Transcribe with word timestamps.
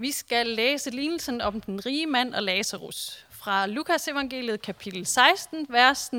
Vi 0.00 0.12
skal 0.12 0.46
læse 0.46 0.90
lignelsen 0.90 1.40
om 1.40 1.60
den 1.60 1.86
rige 1.86 2.06
mand 2.06 2.34
og 2.34 2.42
Lazarus 2.42 3.26
fra 3.30 3.66
Lukas 3.66 4.08
evangeliet 4.08 4.62
kapitel 4.62 5.06
16, 5.06 5.66
vers 5.68 6.08
19-31. 6.08 6.16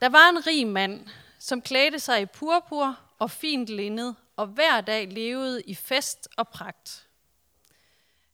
Der 0.00 0.08
var 0.08 0.28
en 0.28 0.46
rig 0.46 0.66
mand, 0.66 1.06
som 1.38 1.62
klædte 1.62 1.98
sig 1.98 2.22
i 2.22 2.26
purpur 2.26 2.98
og 3.18 3.30
fint 3.30 3.68
linned, 3.68 4.14
og 4.36 4.46
hver 4.46 4.80
dag 4.80 5.08
levede 5.08 5.62
i 5.62 5.74
fest 5.74 6.28
og 6.36 6.48
pragt. 6.48 7.06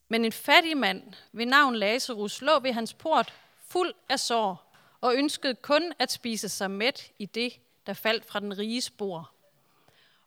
Men 0.09 0.25
en 0.25 0.33
fattig 0.33 0.77
mand 0.77 1.03
ved 1.33 1.47
navn 1.47 1.77
Lazarus 1.77 2.43
lå 2.43 2.59
ved 2.59 2.73
hans 2.73 2.95
port 2.95 3.35
fuld 3.69 3.93
af 4.09 4.21
sår 4.21 4.77
og 5.01 5.15
ønskede 5.15 5.55
kun 5.55 5.93
at 5.99 6.13
spise 6.13 6.49
sig 6.49 6.71
mæt 6.71 7.13
i 7.19 7.27
det, 7.27 7.53
der 7.87 7.93
faldt 7.93 8.25
fra 8.25 8.41
den 8.41 8.59
rige 8.59 8.83
spor. 8.83 9.36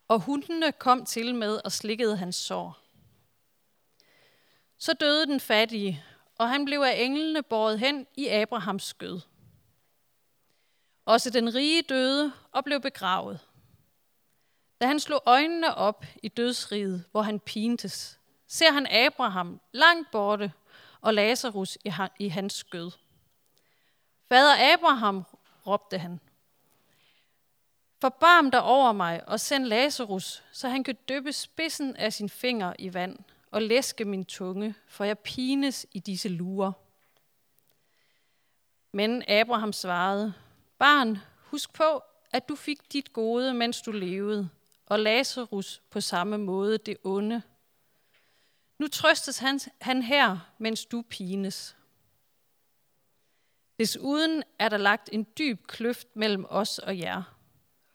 Og 0.10 0.20
hundene 0.20 0.72
kom 0.72 1.06
til 1.06 1.36
med 1.36 1.62
og 1.66 1.72
slikkede 1.72 2.18
hans 2.18 2.36
sår. 2.36 2.78
Så 4.78 4.94
døde 4.94 5.26
den 5.26 5.40
fattige, 5.40 6.04
og 6.38 6.50
han 6.50 6.66
blev 6.66 6.80
af 6.80 6.96
englene 6.98 7.44
båret 7.44 7.80
hen 7.80 8.08
i 8.16 8.28
Abrahams 8.28 8.84
skød. 8.84 9.20
Også 11.06 11.30
den 11.30 11.56
rige 11.56 11.82
døde 11.82 12.34
og 12.52 12.64
blev 12.64 12.82
begravet. 12.82 13.40
Da 14.82 14.88
han 14.88 15.00
slog 15.00 15.24
øjnene 15.26 15.76
op 15.76 16.06
i 16.24 16.28
dødsriget, 16.28 17.06
hvor 17.12 17.22
han 17.22 17.40
pintes, 17.40 18.20
ser 18.48 18.72
han 18.72 18.88
Abraham 18.88 19.62
langt 19.72 20.12
borte 20.12 20.54
og 21.02 21.14
Lazarus 21.14 21.78
i 22.20 22.28
hans 22.28 22.54
skød. 22.54 22.92
Fader 24.30 24.74
Abraham, 24.74 25.26
råbte 25.68 25.98
han, 25.98 26.20
forbarm 28.02 28.52
dig 28.52 28.62
over 28.62 28.92
mig 28.92 29.28
og 29.28 29.40
send 29.40 29.66
Lazarus, 29.66 30.44
så 30.52 30.70
han 30.70 30.84
kan 30.84 30.98
dyppe 31.10 31.34
spidsen 31.34 31.96
af 31.96 32.14
sin 32.14 32.30
finger 32.30 32.74
i 32.80 32.94
vand 32.94 33.18
og 33.52 33.62
læske 33.62 34.06
min 34.06 34.26
tunge, 34.26 34.76
for 34.88 35.04
jeg 35.04 35.20
pines 35.20 35.86
i 35.92 36.00
disse 36.00 36.30
lurer. 36.30 36.72
Men 38.92 39.24
Abraham 39.28 39.74
svarede, 39.74 40.34
barn, 40.78 41.18
husk 41.44 41.74
på, 41.74 42.04
at 42.32 42.50
du 42.50 42.56
fik 42.56 42.94
dit 42.94 43.14
gode, 43.14 43.54
mens 43.54 43.82
du 43.82 43.92
levede, 43.92 44.50
og 44.86 45.00
Lazarus 45.00 45.82
på 45.90 46.02
samme 46.02 46.38
måde 46.38 46.78
det 46.78 46.98
onde. 47.04 47.42
Nu 48.78 48.88
trøstes 48.88 49.38
han, 49.38 49.60
han 49.82 50.04
her, 50.04 50.38
mens 50.58 50.86
du 50.86 51.02
pines. 51.02 51.76
Desuden 53.80 54.44
er 54.60 54.70
der 54.70 54.78
lagt 54.78 55.10
en 55.12 55.28
dyb 55.38 55.68
kløft 55.68 56.08
mellem 56.16 56.46
os 56.50 56.80
og 56.80 57.00
jer, 57.00 57.24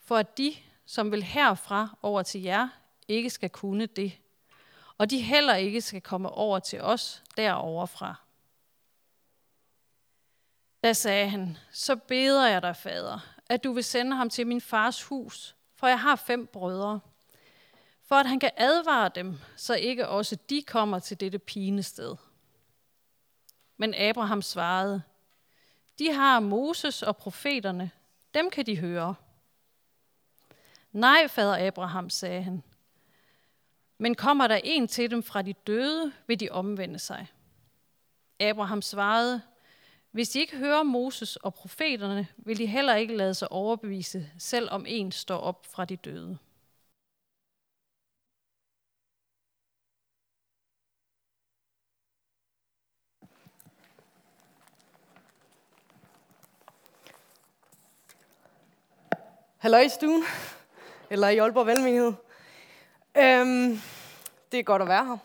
for 0.04 0.16
at 0.16 0.38
de, 0.38 0.54
som 0.86 1.10
vil 1.10 1.22
herfra 1.22 1.98
over 2.02 2.22
til 2.22 2.42
jer, 2.42 2.68
ikke 3.08 3.30
skal 3.30 3.50
kunne 3.50 3.86
det, 3.86 4.12
og 4.98 5.10
de 5.10 5.20
heller 5.20 5.54
ikke 5.54 5.80
skal 5.80 6.00
komme 6.00 6.30
over 6.30 6.58
til 6.58 6.80
os 6.80 7.22
deroverfra. 7.36 8.14
Da 10.82 10.92
sagde 10.92 11.28
han, 11.28 11.56
så 11.72 11.96
beder 11.96 12.48
jeg 12.48 12.62
dig, 12.62 12.76
fader, 12.76 13.18
at 13.48 13.64
du 13.64 13.72
vil 13.72 13.84
sende 13.84 14.16
ham 14.16 14.30
til 14.30 14.46
min 14.46 14.60
fars 14.60 15.02
hus, 15.02 15.56
for 15.74 15.86
jeg 15.86 16.00
har 16.00 16.16
fem 16.16 16.46
brødre, 16.46 17.00
for 18.02 18.14
at 18.14 18.26
han 18.26 18.40
kan 18.40 18.50
advare 18.56 19.10
dem, 19.14 19.38
så 19.56 19.74
ikke 19.74 20.08
også 20.08 20.36
de 20.50 20.62
kommer 20.62 20.98
til 20.98 21.20
dette 21.20 21.38
pinested. 21.38 22.16
Men 23.76 23.94
Abraham 23.94 24.42
svarede, 24.42 25.02
de 25.98 26.12
har 26.12 26.40
Moses 26.40 27.02
og 27.02 27.16
profeterne, 27.16 27.90
dem 28.34 28.50
kan 28.50 28.66
de 28.66 28.78
høre. 28.78 29.14
Nej, 30.94 31.28
fader 31.28 31.66
Abraham, 31.66 32.10
sagde 32.10 32.42
han. 32.42 32.62
Men 33.98 34.14
kommer 34.14 34.46
der 34.46 34.60
en 34.64 34.88
til 34.88 35.10
dem 35.10 35.22
fra 35.22 35.42
de 35.42 35.52
døde, 35.52 36.12
vil 36.26 36.40
de 36.40 36.50
omvende 36.50 36.98
sig. 36.98 37.26
Abraham 38.40 38.82
svarede, 38.82 39.42
hvis 40.10 40.28
de 40.28 40.40
ikke 40.40 40.56
hører 40.56 40.82
Moses 40.82 41.36
og 41.36 41.54
profeterne, 41.54 42.26
vil 42.36 42.58
de 42.58 42.66
heller 42.66 42.94
ikke 42.94 43.16
lade 43.16 43.34
sig 43.34 43.52
overbevise, 43.52 44.30
selv 44.38 44.70
om 44.70 44.84
en 44.88 45.12
står 45.12 45.38
op 45.38 45.66
fra 45.66 45.84
de 45.84 45.96
døde. 45.96 46.38
Hallo 59.58 59.78
i 59.78 59.88
stuen, 59.88 60.24
eller 61.14 61.28
i 61.28 61.38
Aalborg 61.38 61.66
Valgmenighed. 61.66 62.12
Øhm, 63.16 63.80
det 64.52 64.60
er 64.60 64.62
godt 64.62 64.82
at 64.82 64.88
være 64.88 65.06
her. 65.06 65.16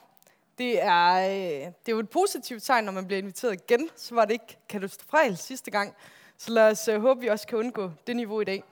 Det 0.58 0.82
er, 0.82 1.14
øh, 1.14 1.66
det 1.66 1.88
er 1.88 1.92
jo 1.92 2.00
et 2.00 2.10
positivt 2.10 2.64
tegn, 2.64 2.86
når 2.86 2.92
man 2.92 3.06
bliver 3.08 3.20
inviteret 3.20 3.54
igen. 3.54 3.90
Så 3.96 4.16
var 4.16 4.26
det 4.26 4.34
ikke 4.34 4.58
katastrofalt 4.70 5.40
sidste 5.40 5.72
gang. 5.72 5.96
Så 6.38 6.52
lad 6.52 6.72
os 6.72 6.88
øh, 6.88 7.02
håbe, 7.02 7.22
vi 7.22 7.28
også 7.28 7.48
kan 7.48 7.58
undgå 7.58 7.92
det 8.08 8.16
niveau 8.16 8.42
i 8.42 8.44
dag. 8.44 8.64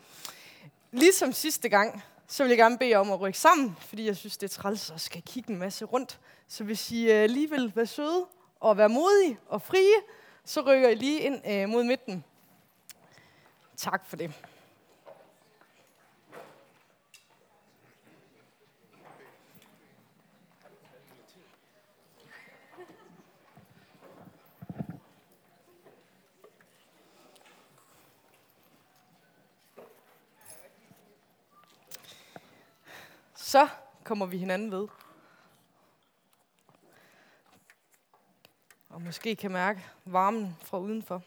Ligesom 0.91 1.33
sidste 1.33 1.69
gang, 1.69 2.03
så 2.27 2.43
vil 2.43 2.49
jeg 2.49 2.57
gerne 2.57 2.77
bede 2.77 2.89
jer 2.89 2.97
om 2.97 3.11
at 3.11 3.21
rykke 3.21 3.39
sammen, 3.39 3.77
fordi 3.79 4.05
jeg 4.05 4.15
synes, 4.15 4.37
det 4.37 4.51
er 4.51 4.61
træls 4.61 4.91
at 4.91 5.01
skal 5.01 5.21
kigge 5.21 5.51
en 5.51 5.59
masse 5.59 5.85
rundt. 5.85 6.19
Så 6.47 6.63
hvis 6.63 6.91
I 6.91 7.11
øh, 7.11 7.29
lige 7.29 7.49
vil 7.49 7.71
være 7.75 7.85
søde 7.85 8.25
og 8.59 8.77
være 8.77 8.89
modige 8.89 9.37
og 9.47 9.61
frie, 9.61 9.95
så 10.45 10.61
rykker 10.61 10.89
I 10.89 10.95
lige 10.95 11.19
ind 11.19 11.47
øh, 11.49 11.69
mod 11.69 11.83
midten. 11.83 12.23
Tak 13.77 14.05
for 14.05 14.15
det. 14.15 14.33
Så 33.47 33.67
kommer 34.03 34.25
vi 34.25 34.37
hinanden 34.37 34.71
ved. 34.71 34.87
Og 38.89 39.01
måske 39.01 39.35
kan 39.35 39.51
mærke 39.51 39.85
varmen 40.05 40.57
fra 40.61 40.79
udenfor. 40.79 41.23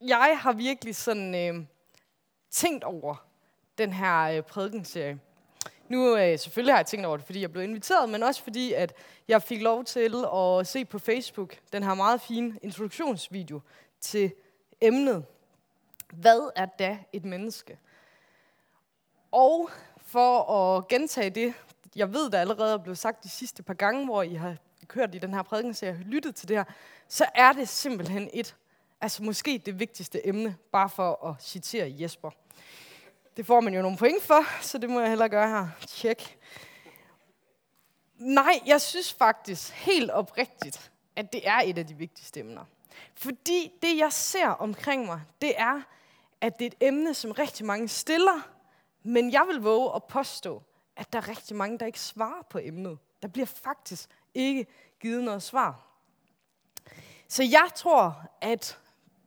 Jeg 0.00 0.38
har 0.40 0.52
virkelig 0.52 0.96
sådan 0.96 1.34
øh, 1.34 1.64
tænkt 2.50 2.84
over 2.84 3.26
den 3.78 3.92
her 3.92 4.22
øh, 4.22 4.42
prædikenserie. 4.42 5.20
Nu 5.88 6.16
øh, 6.16 6.38
selvfølgelig 6.38 6.74
har 6.74 6.78
jeg 6.78 6.86
tænkt 6.86 7.06
over 7.06 7.16
det, 7.16 7.26
fordi 7.26 7.40
jeg 7.40 7.52
blev 7.52 7.64
inviteret, 7.64 8.08
men 8.08 8.22
også 8.22 8.42
fordi, 8.42 8.72
at 8.72 8.94
jeg 9.28 9.42
fik 9.42 9.62
lov 9.62 9.84
til 9.84 10.24
at 10.34 10.66
se 10.66 10.84
på 10.84 10.98
Facebook 10.98 11.58
den 11.72 11.82
her 11.82 11.94
meget 11.94 12.20
fine 12.20 12.58
introduktionsvideo 12.62 13.60
til 14.00 14.32
emnet 14.80 15.24
hvad 16.12 16.50
er 16.56 16.66
da 16.66 16.98
et 17.12 17.24
menneske? 17.24 17.78
Og 19.32 19.70
for 19.96 20.52
at 20.52 20.88
gentage 20.88 21.30
det, 21.30 21.54
jeg 21.96 22.12
ved, 22.12 22.30
der 22.30 22.40
allerede 22.40 22.74
er 22.74 22.78
blevet 22.78 22.98
sagt 22.98 23.24
de 23.24 23.28
sidste 23.28 23.62
par 23.62 23.74
gange, 23.74 24.04
hvor 24.04 24.22
I 24.22 24.34
har 24.34 24.56
kørt 24.86 25.14
i 25.14 25.18
den 25.18 25.34
her 25.34 25.42
prædiken, 25.42 25.74
har 25.82 26.04
lyttet 26.04 26.34
til 26.34 26.48
det 26.48 26.56
her, 26.56 26.64
så 27.08 27.26
er 27.34 27.52
det 27.52 27.68
simpelthen 27.68 28.30
et, 28.32 28.56
altså 29.00 29.22
måske 29.22 29.62
det 29.66 29.78
vigtigste 29.78 30.26
emne, 30.26 30.56
bare 30.72 30.88
for 30.88 31.26
at 31.26 31.34
citere 31.42 31.94
Jesper. 32.00 32.30
Det 33.36 33.46
får 33.46 33.60
man 33.60 33.74
jo 33.74 33.82
nogle 33.82 33.96
point 33.96 34.22
for, 34.22 34.62
så 34.62 34.78
det 34.78 34.90
må 34.90 35.00
jeg 35.00 35.08
hellere 35.08 35.28
gøre 35.28 35.48
her. 35.48 35.68
Tjek. 35.86 36.38
Nej, 38.16 38.60
jeg 38.66 38.80
synes 38.80 39.12
faktisk 39.12 39.72
helt 39.72 40.10
oprigtigt, 40.10 40.90
at 41.16 41.32
det 41.32 41.48
er 41.48 41.60
et 41.64 41.78
af 41.78 41.86
de 41.86 41.94
vigtigste 41.94 42.40
emner. 42.40 42.64
Fordi 43.14 43.72
det, 43.82 43.98
jeg 43.98 44.12
ser 44.12 44.48
omkring 44.48 45.06
mig, 45.06 45.20
det 45.40 45.52
er, 45.56 45.82
at 46.40 46.58
det 46.58 46.64
er 46.64 46.70
et 46.70 46.88
emne, 46.88 47.14
som 47.14 47.32
rigtig 47.32 47.66
mange 47.66 47.88
stiller, 47.88 48.48
men 49.02 49.32
jeg 49.32 49.44
vil 49.48 49.60
våge 49.62 49.90
at 49.96 50.04
påstå, 50.04 50.62
at 50.96 51.12
der 51.12 51.18
er 51.18 51.28
rigtig 51.28 51.56
mange, 51.56 51.78
der 51.78 51.86
ikke 51.86 52.00
svarer 52.00 52.42
på 52.50 52.58
emnet. 52.62 52.98
Der 53.22 53.28
bliver 53.28 53.46
faktisk 53.46 54.10
ikke 54.34 54.66
givet 55.00 55.24
noget 55.24 55.42
svar. 55.42 55.84
Så 57.28 57.42
jeg 57.42 57.68
tror, 57.74 58.22
at 58.40 58.78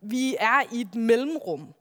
vi 0.01 0.35
er 0.39 0.61
i 0.71 0.81
et 0.81 0.95
mellemrum. 0.95 1.73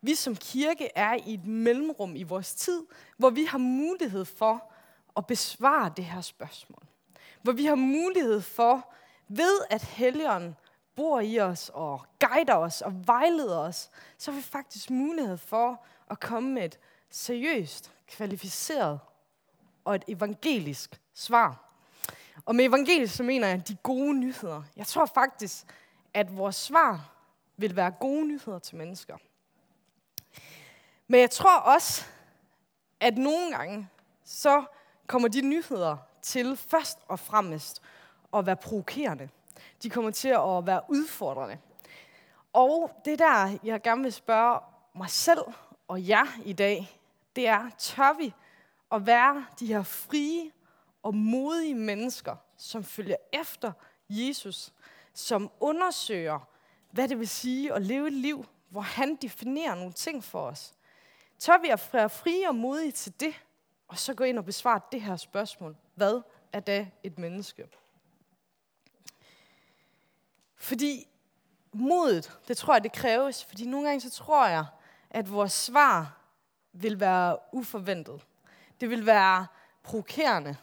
Vi 0.00 0.14
som 0.14 0.36
kirke 0.36 0.88
er 0.94 1.14
i 1.14 1.34
et 1.34 1.46
mellemrum 1.46 2.16
i 2.16 2.22
vores 2.22 2.54
tid, 2.54 2.86
hvor 3.16 3.30
vi 3.30 3.44
har 3.44 3.58
mulighed 3.58 4.24
for 4.24 4.72
at 5.16 5.26
besvare 5.26 5.92
det 5.96 6.04
her 6.04 6.20
spørgsmål. 6.20 6.82
Hvor 7.42 7.52
vi 7.52 7.64
har 7.64 7.74
mulighed 7.74 8.40
for, 8.40 8.92
ved 9.28 9.60
at 9.70 9.82
Helligånden 9.82 10.56
bor 10.98 11.20
i 11.20 11.38
os 11.38 11.70
og 11.74 12.06
guider 12.20 12.54
os 12.54 12.82
og 12.82 13.06
vejleder 13.06 13.58
os, 13.58 13.90
så 14.18 14.30
har 14.30 14.38
vi 14.38 14.42
faktisk 14.42 14.90
mulighed 14.90 15.36
for 15.36 15.84
at 16.10 16.20
komme 16.20 16.50
med 16.50 16.64
et 16.64 16.78
seriøst, 17.10 17.92
kvalificeret 18.06 19.00
og 19.84 19.94
et 19.94 20.04
evangelisk 20.08 21.00
svar. 21.14 21.70
Og 22.44 22.54
med 22.54 22.64
evangelisk 22.64 23.16
så 23.16 23.22
mener 23.22 23.48
jeg 23.48 23.68
de 23.68 23.76
gode 23.82 24.14
nyheder. 24.14 24.62
Jeg 24.76 24.86
tror 24.86 25.06
faktisk, 25.06 25.64
at 26.14 26.36
vores 26.36 26.56
svar 26.56 27.12
vil 27.56 27.76
være 27.76 27.90
gode 27.90 28.26
nyheder 28.26 28.58
til 28.58 28.76
mennesker. 28.76 29.16
Men 31.06 31.20
jeg 31.20 31.30
tror 31.30 31.58
også, 31.58 32.04
at 33.00 33.18
nogle 33.18 33.56
gange, 33.56 33.88
så 34.24 34.64
kommer 35.06 35.28
de 35.28 35.40
nyheder 35.40 35.96
til 36.22 36.56
først 36.56 36.98
og 37.08 37.18
fremmest 37.18 37.82
at 38.34 38.46
være 38.46 38.56
provokerende. 38.56 39.28
De 39.82 39.90
kommer 39.90 40.10
til 40.10 40.28
at 40.28 40.66
være 40.66 40.82
udfordrende. 40.88 41.58
Og 42.52 42.90
det 43.04 43.18
der, 43.18 43.58
jeg 43.64 43.82
gerne 43.82 44.02
vil 44.02 44.12
spørge 44.12 44.60
mig 44.94 45.10
selv 45.10 45.40
og 45.88 46.08
jer 46.08 46.26
i 46.44 46.52
dag, 46.52 47.00
det 47.36 47.48
er, 47.48 47.70
tør 47.78 48.18
vi 48.18 48.34
at 48.92 49.06
være 49.06 49.46
de 49.60 49.66
her 49.66 49.82
frie 49.82 50.50
og 51.02 51.14
modige 51.14 51.74
mennesker, 51.74 52.36
som 52.56 52.84
følger 52.84 53.16
efter 53.32 53.72
Jesus, 54.08 54.72
som 55.14 55.50
undersøger, 55.60 56.48
hvad 56.90 57.08
det 57.08 57.18
vil 57.18 57.28
sige 57.28 57.74
at 57.74 57.82
leve 57.82 58.06
et 58.06 58.12
liv, 58.12 58.46
hvor 58.68 58.80
han 58.80 59.16
definerer 59.16 59.74
nogle 59.74 59.92
ting 59.92 60.24
for 60.24 60.40
os. 60.40 60.74
Tør 61.38 61.58
vi 61.58 61.68
at 61.68 61.90
være 61.92 62.10
frie 62.10 62.48
og 62.48 62.54
modige 62.54 62.92
til 62.92 63.20
det, 63.20 63.34
og 63.88 63.98
så 63.98 64.14
gå 64.14 64.24
ind 64.24 64.38
og 64.38 64.44
besvare 64.44 64.80
det 64.92 65.02
her 65.02 65.16
spørgsmål. 65.16 65.76
Hvad 65.94 66.20
er 66.52 66.60
da 66.60 66.86
et 67.02 67.18
menneske? 67.18 67.68
Fordi 70.58 71.08
modet, 71.72 72.38
det 72.48 72.56
tror 72.56 72.74
jeg, 72.74 72.84
det 72.84 72.92
kræves. 72.92 73.44
Fordi 73.44 73.66
nogle 73.66 73.86
gange 73.88 74.00
så 74.00 74.10
tror 74.10 74.46
jeg, 74.46 74.66
at 75.10 75.32
vores 75.32 75.52
svar 75.52 76.18
vil 76.72 77.00
være 77.00 77.36
uforventet. 77.52 78.26
Det 78.80 78.90
vil 78.90 79.06
være 79.06 79.46
provokerende. 79.82 80.56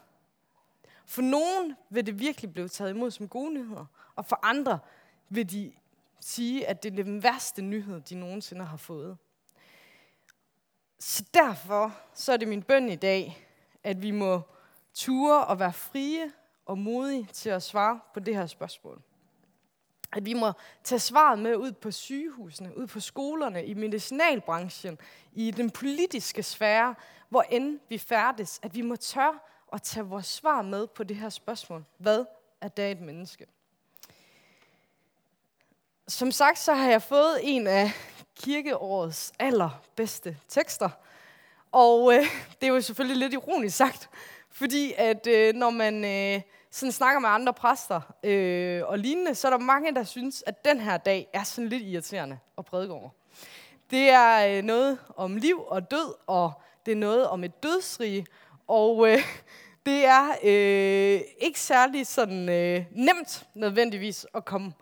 For 1.05 1.21
nogen 1.21 1.75
vil 1.89 2.05
det 2.05 2.19
virkelig 2.19 2.53
blive 2.53 2.67
taget 2.67 2.89
imod 2.89 3.11
som 3.11 3.27
gode 3.27 3.53
nyheder, 3.53 3.85
og 4.15 4.25
for 4.25 4.39
andre 4.43 4.79
vil 5.29 5.51
de 5.51 5.73
sige, 6.19 6.67
at 6.67 6.83
det 6.83 6.99
er 6.99 7.03
den 7.03 7.23
værste 7.23 7.61
nyhed, 7.61 8.01
de 8.01 8.15
nogensinde 8.15 8.65
har 8.65 8.77
fået. 8.77 9.17
Så 10.99 11.23
derfor 11.33 11.95
så 12.13 12.33
er 12.33 12.37
det 12.37 12.47
min 12.47 12.63
bøn 12.63 12.89
i 12.89 12.95
dag, 12.95 13.47
at 13.83 14.01
vi 14.01 14.11
må 14.11 14.41
ture 14.93 15.45
og 15.45 15.59
være 15.59 15.73
frie 15.73 16.31
og 16.65 16.77
modige 16.77 17.27
til 17.33 17.49
at 17.49 17.63
svare 17.63 17.99
på 18.13 18.19
det 18.19 18.35
her 18.35 18.47
spørgsmål. 18.47 19.01
At 20.15 20.25
vi 20.25 20.33
må 20.33 20.51
tage 20.83 20.99
svaret 20.99 21.39
med 21.39 21.55
ud 21.55 21.71
på 21.71 21.91
sygehusene, 21.91 22.77
ud 22.77 22.87
på 22.87 22.99
skolerne, 22.99 23.65
i 23.65 23.73
medicinalbranchen, 23.73 24.97
i 25.33 25.51
den 25.51 25.69
politiske 25.69 26.43
sfære, 26.43 26.95
hvor 27.29 27.41
end 27.41 27.79
vi 27.89 27.97
færdes. 27.97 28.59
At 28.63 28.75
vi 28.75 28.81
må 28.81 28.95
tør 28.95 29.51
at 29.73 29.81
tage 29.81 30.05
vores 30.05 30.25
svar 30.25 30.61
med 30.61 30.87
på 30.87 31.03
det 31.03 31.17
her 31.17 31.29
spørgsmål. 31.29 31.85
Hvad 31.97 32.25
er 32.61 32.67
da 32.67 32.91
et 32.91 33.01
menneske? 33.01 33.45
Som 36.07 36.31
sagt, 36.31 36.59
så 36.59 36.73
har 36.73 36.89
jeg 36.89 37.01
fået 37.01 37.39
en 37.43 37.67
af 37.67 37.91
kirkeårets 38.35 39.33
allerbedste 39.39 40.37
tekster. 40.47 40.89
Og 41.71 42.13
øh, 42.13 42.23
det 42.61 42.67
er 42.67 42.73
jo 42.73 42.81
selvfølgelig 42.81 43.17
lidt 43.17 43.33
ironisk 43.33 43.77
sagt, 43.77 44.09
fordi 44.49 44.93
at 44.97 45.27
øh, 45.27 45.53
når 45.53 45.69
man 45.69 46.05
øh, 46.05 46.41
sådan 46.75 46.91
snakker 46.91 47.19
med 47.19 47.29
andre 47.29 47.53
præster 47.53 48.01
øh, 48.23 48.81
og 48.85 48.99
lignende, 48.99 49.35
så 49.35 49.47
er 49.47 49.51
der 49.51 49.57
mange, 49.57 49.95
der 49.95 50.03
synes, 50.03 50.43
at 50.47 50.65
den 50.65 50.79
her 50.79 50.97
dag 50.97 51.27
er 51.33 51.43
sådan 51.43 51.69
lidt 51.69 51.83
irriterende 51.83 52.39
at 52.57 52.65
prædike 52.65 52.93
over. 52.93 53.09
Det 53.91 54.09
er 54.09 54.57
øh, 54.57 54.63
noget 54.63 54.99
om 55.15 55.37
liv 55.37 55.63
og 55.67 55.91
død, 55.91 56.13
og 56.27 56.51
det 56.85 56.91
er 56.91 56.95
noget 56.95 57.27
om 57.27 57.43
et 57.43 57.63
dødsrige, 57.63 58.25
og 58.67 59.09
øh, 59.09 59.17
det 59.85 60.05
er 60.05 60.29
øh, 60.43 61.21
ikke 61.37 61.59
særlig 61.59 62.07
sådan 62.07 62.49
øh, 62.49 62.85
nemt 62.91 63.47
nødvendigvis 63.53 64.25
at 64.33 64.45
komme 64.45 64.73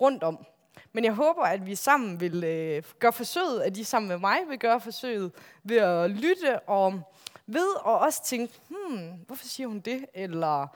rundt 0.00 0.22
om. 0.22 0.46
Men 0.92 1.04
jeg 1.04 1.12
håber, 1.12 1.42
at 1.42 1.66
vi 1.66 1.74
sammen 1.74 2.20
vil 2.20 2.44
øh, 2.44 2.82
gøre 2.98 3.12
forsøget, 3.12 3.60
at 3.60 3.76
I 3.76 3.84
sammen 3.84 4.08
med 4.08 4.18
mig 4.18 4.38
vil 4.48 4.58
gøre 4.58 4.80
forsøget 4.80 5.32
ved 5.64 5.76
at 5.76 6.10
lytte 6.10 6.60
og 6.60 7.00
ved 7.46 7.68
at 7.86 7.92
også 7.92 8.24
tænke, 8.24 8.54
hmm, 8.68 9.12
hvorfor 9.26 9.46
siger 9.46 9.66
hun 9.66 9.80
det? 9.80 10.06
Eller, 10.14 10.68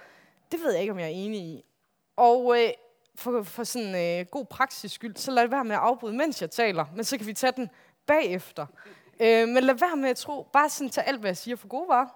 det 0.52 0.60
ved 0.60 0.72
jeg 0.72 0.80
ikke, 0.80 0.92
om 0.92 0.98
jeg 0.98 1.06
er 1.06 1.14
enig 1.14 1.40
i. 1.40 1.64
Og 2.16 2.58
øh, 2.58 2.70
for, 3.14 3.42
for 3.42 3.64
sådan 3.64 4.20
øh, 4.20 4.26
god 4.26 4.44
praksis 4.44 4.92
skyld, 4.92 5.16
så 5.16 5.30
lad 5.30 5.42
det 5.42 5.50
være 5.50 5.64
med 5.64 5.76
at 5.76 5.82
afbryde, 5.82 6.16
mens 6.16 6.42
jeg 6.42 6.50
taler, 6.50 6.84
men 6.94 7.04
så 7.04 7.16
kan 7.18 7.26
vi 7.26 7.32
tage 7.32 7.52
den 7.56 7.70
bagefter. 8.06 8.66
Øh, 9.20 9.48
men 9.48 9.64
lad 9.64 9.74
være 9.74 9.96
med 9.96 10.10
at 10.10 10.16
tro, 10.16 10.48
bare 10.52 10.68
sådan 10.68 10.90
tage 10.90 11.06
alt, 11.06 11.20
hvad 11.20 11.30
jeg 11.30 11.36
siger 11.36 11.56
for 11.56 11.68
gode 11.68 11.88
varer. 11.88 12.08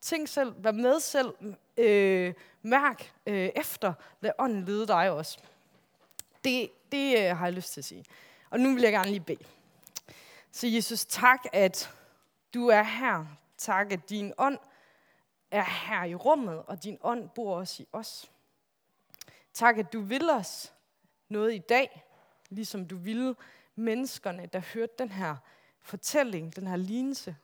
Tænk 0.00 0.28
selv, 0.28 0.54
vær 0.64 0.72
med 0.72 1.00
selv, 1.00 1.34
øh, 1.76 2.34
mærk 2.62 3.12
øh, 3.26 3.50
efter, 3.56 3.92
lad 4.20 4.30
ånden 4.38 4.64
lede 4.64 4.86
dig 4.86 5.10
også. 5.10 5.38
Det, 6.44 6.70
det 6.92 7.18
øh, 7.18 7.36
har 7.36 7.46
jeg 7.46 7.52
lyst 7.52 7.72
til 7.72 7.80
at 7.80 7.84
sige. 7.84 8.04
Og 8.50 8.60
nu 8.60 8.74
vil 8.74 8.82
jeg 8.82 8.92
gerne 8.92 9.10
lige 9.10 9.20
bede. 9.20 9.44
Så 10.52 10.66
Jesus, 10.66 11.04
tak, 11.04 11.44
at 11.52 11.90
du 12.54 12.68
er 12.68 12.82
her. 12.82 13.26
Tak, 13.58 13.92
at 13.92 14.10
din 14.10 14.32
ånd 14.38 14.58
er 15.50 15.64
her 15.64 16.04
i 16.04 16.14
rummet, 16.14 16.62
og 16.62 16.84
din 16.84 16.98
ånd 17.00 17.28
bor 17.28 17.56
også 17.56 17.82
i 17.82 17.86
os. 17.92 18.30
Tak, 19.52 19.78
at 19.78 19.92
du 19.92 20.00
vil 20.00 20.30
os 20.30 20.74
noget 21.28 21.54
i 21.54 21.58
dag, 21.58 22.04
ligesom 22.48 22.88
du 22.88 22.96
ville 22.96 23.36
menneskerne, 23.74 24.46
der 24.46 24.58
hørte 24.74 24.92
den 24.98 25.10
her 25.10 25.36
fortælling, 25.80 26.56
den 26.56 26.66
her 26.66 26.76
lignelse 26.76 27.36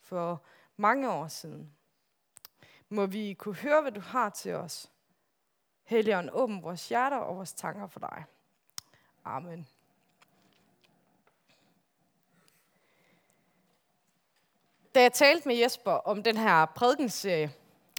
for 0.00 0.42
mange 0.76 1.12
år 1.12 1.28
siden. 1.28 1.72
Må 2.88 3.06
vi 3.06 3.34
kunne 3.34 3.54
høre, 3.54 3.82
hvad 3.82 3.92
du 3.92 4.00
har 4.00 4.30
til 4.30 4.54
os. 4.54 4.90
Helligånd, 5.84 6.30
åbn 6.32 6.62
vores 6.62 6.88
hjerter 6.88 7.16
og 7.16 7.36
vores 7.36 7.52
tanker 7.52 7.86
for 7.86 8.00
dig. 8.00 8.24
Amen. 9.24 9.68
Da 14.96 15.02
jeg 15.02 15.12
talte 15.12 15.48
med 15.48 15.56
Jesper 15.56 15.90
om 15.90 16.22
den 16.22 16.36
her 16.36 16.66
prædikenserie, 16.66 17.50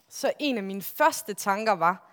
så 0.09 0.31
en 0.39 0.57
af 0.57 0.63
mine 0.63 0.81
første 0.81 1.33
tanker 1.33 1.71
var, 1.71 2.11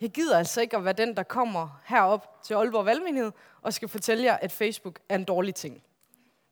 jeg 0.00 0.10
gider 0.10 0.38
altså 0.38 0.60
ikke 0.60 0.76
at 0.76 0.84
være 0.84 0.94
den, 0.94 1.16
der 1.16 1.22
kommer 1.22 1.80
herop 1.84 2.42
til 2.44 2.54
Aalborg 2.54 2.86
Valgmenighed 2.86 3.32
og 3.62 3.74
skal 3.74 3.88
fortælle 3.88 4.24
jer, 4.24 4.36
at 4.36 4.52
Facebook 4.52 4.98
er 5.08 5.14
en 5.14 5.24
dårlig 5.24 5.54
ting. 5.54 5.82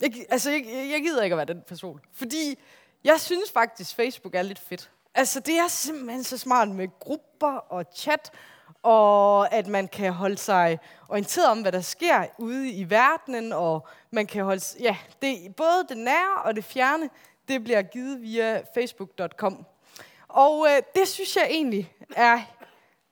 Jeg, 0.00 0.12
altså, 0.29 0.50
jeg, 0.50 0.88
jeg 0.93 1.00
gider 1.02 1.23
ikke 1.23 1.34
at 1.34 1.37
være 1.37 1.55
den 1.55 1.62
person. 1.67 2.00
Fordi 2.12 2.58
jeg 3.05 3.20
synes 3.20 3.50
faktisk, 3.50 3.96
Facebook 3.96 4.34
er 4.34 4.43
lidt 4.43 4.58
fedt. 4.58 4.90
Altså, 5.14 5.40
det 5.40 5.58
er 5.58 5.69
simpelthen 5.69 6.25
så 6.25 6.38
smart 6.38 6.69
med 6.69 6.88
grupper 6.99 7.56
og 7.56 7.84
chat, 7.94 8.31
og 8.82 9.52
at 9.55 9.67
man 9.67 9.88
kan 9.88 10.12
holde 10.12 10.38
sig 10.38 10.79
orienteret 11.08 11.50
om, 11.50 11.62
hvad 11.62 11.73
der 11.73 11.81
sker 11.81 12.26
ude 12.38 12.70
i 12.70 12.90
verdenen, 12.90 13.52
og 13.52 13.87
man 14.11 14.26
kan 14.26 14.44
holde, 14.44 14.62
ja, 14.81 14.96
det, 15.23 15.56
både 15.56 15.87
det 15.88 15.96
nære 15.96 16.43
og 16.44 16.56
det 16.56 16.64
fjerne, 16.64 17.11
det 17.53 17.65
bliver 17.65 17.83
givet 17.83 18.23
via 18.23 18.63
facebook.com. 18.75 19.67
Og 20.29 20.67
øh, 20.71 20.82
det 20.94 21.09
synes 21.09 21.37
jeg 21.37 21.47
egentlig 21.51 21.93
er 22.17 22.41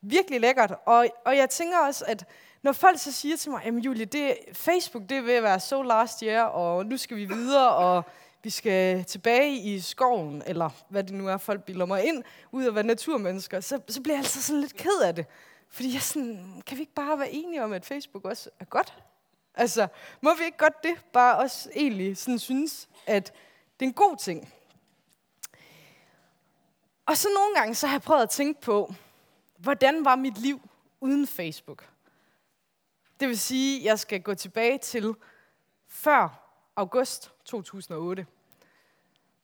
virkelig 0.01 0.41
lækkert, 0.41 0.75
og, 0.87 1.07
og 1.25 1.37
jeg 1.37 1.51
tænker 1.51 1.79
også, 1.79 2.05
at 2.09 2.25
når 2.63 2.73
folk 2.73 2.99
så 2.99 3.13
siger 3.13 3.37
til 3.37 3.51
mig, 3.51 3.63
jamen 3.65 3.83
Julie, 3.83 4.05
det, 4.05 4.35
Facebook 4.53 5.03
det 5.09 5.25
vil 5.25 5.43
være 5.43 5.61
so 5.61 5.83
last 5.83 6.21
year, 6.21 6.43
og 6.43 6.87
nu 6.87 6.97
skal 6.97 7.17
vi 7.17 7.25
videre, 7.25 7.71
og 7.71 8.05
vi 8.43 8.51
skal 8.51 9.05
tilbage 9.05 9.57
i 9.57 9.81
skoven, 9.81 10.43
eller 10.47 10.71
hvad 10.89 11.05
det 11.05 11.15
nu 11.15 11.29
er, 11.29 11.37
folk 11.37 11.65
bilder 11.65 11.87
mig 11.87 12.05
ind, 12.05 12.25
ud 12.53 12.65
af 12.65 12.75
være 12.75 12.85
naturmennesker, 12.85 13.61
så, 13.61 13.81
så 13.89 14.03
bliver 14.03 14.15
jeg 14.15 14.21
altså 14.21 14.43
sådan 14.43 14.61
lidt 14.61 14.77
ked 14.77 15.01
af 15.05 15.15
det. 15.15 15.27
Fordi 15.69 15.95
jeg 15.95 16.03
sådan, 16.03 16.63
kan 16.67 16.77
vi 16.77 16.83
ikke 16.83 16.95
bare 16.95 17.19
være 17.19 17.31
enige 17.31 17.65
om, 17.65 17.73
at 17.73 17.85
Facebook 17.87 18.25
også 18.25 18.51
er 18.61 18.65
godt? 18.65 18.95
Altså, 19.55 19.87
må 20.21 20.35
vi 20.35 20.45
ikke 20.45 20.59
godt 20.59 20.83
det? 20.83 20.95
Bare 21.13 21.37
også 21.37 21.71
egentlig 21.75 22.17
sådan 22.17 22.39
synes, 22.39 22.89
at 23.07 23.33
det 23.81 23.87
er 23.87 23.91
en 23.91 23.95
god 23.95 24.17
ting. 24.17 24.55
Og 27.07 27.17
så 27.17 27.29
nogle 27.35 27.55
gange, 27.55 27.75
så 27.75 27.87
har 27.87 27.95
jeg 27.95 28.03
prøvet 28.03 28.23
at 28.23 28.31
tænke 28.31 28.61
på, 28.61 28.95
hvordan 29.57 30.05
var 30.05 30.17
mit 30.17 30.39
liv 30.39 30.69
uden 31.01 31.27
Facebook? 31.27 31.89
Det 33.21 33.29
vil 33.29 33.39
sige, 33.39 33.79
at 33.79 33.85
jeg 33.85 33.99
skal 33.99 34.23
gå 34.23 34.35
tilbage 34.35 34.79
til 34.79 35.15
før 35.89 36.47
august 36.77 37.31
2008. 37.45 38.27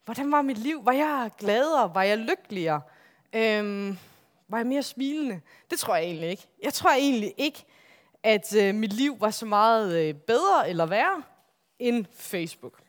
Hvordan 0.05 0.33
var 0.33 0.43
mit 0.43 0.59
liv? 0.59 0.85
Var 0.85 0.93
jeg 0.93 1.31
gladere? 1.39 1.95
Var 1.95 2.03
jeg 2.03 2.19
lykkeligere? 2.19 2.81
Øhm, 3.33 3.99
var 4.49 4.59
jeg 4.59 4.67
mere 4.67 4.83
smilende? 4.83 5.41
Det 5.71 5.79
tror 5.79 5.97
jeg 5.97 6.05
egentlig 6.05 6.31
ikke. 6.31 6.47
Jeg 6.63 6.73
tror 6.73 6.91
egentlig 6.91 7.35
ikke, 7.37 7.65
at 8.23 8.57
øh, 8.57 8.75
mit 8.75 8.93
liv 8.93 9.21
var 9.21 9.31
så 9.31 9.47
meget 9.47 10.09
øh, 10.09 10.15
bedre 10.15 10.69
eller 10.69 10.87
værre 10.87 11.23
end 11.79 12.07
Facebook. 12.15 12.86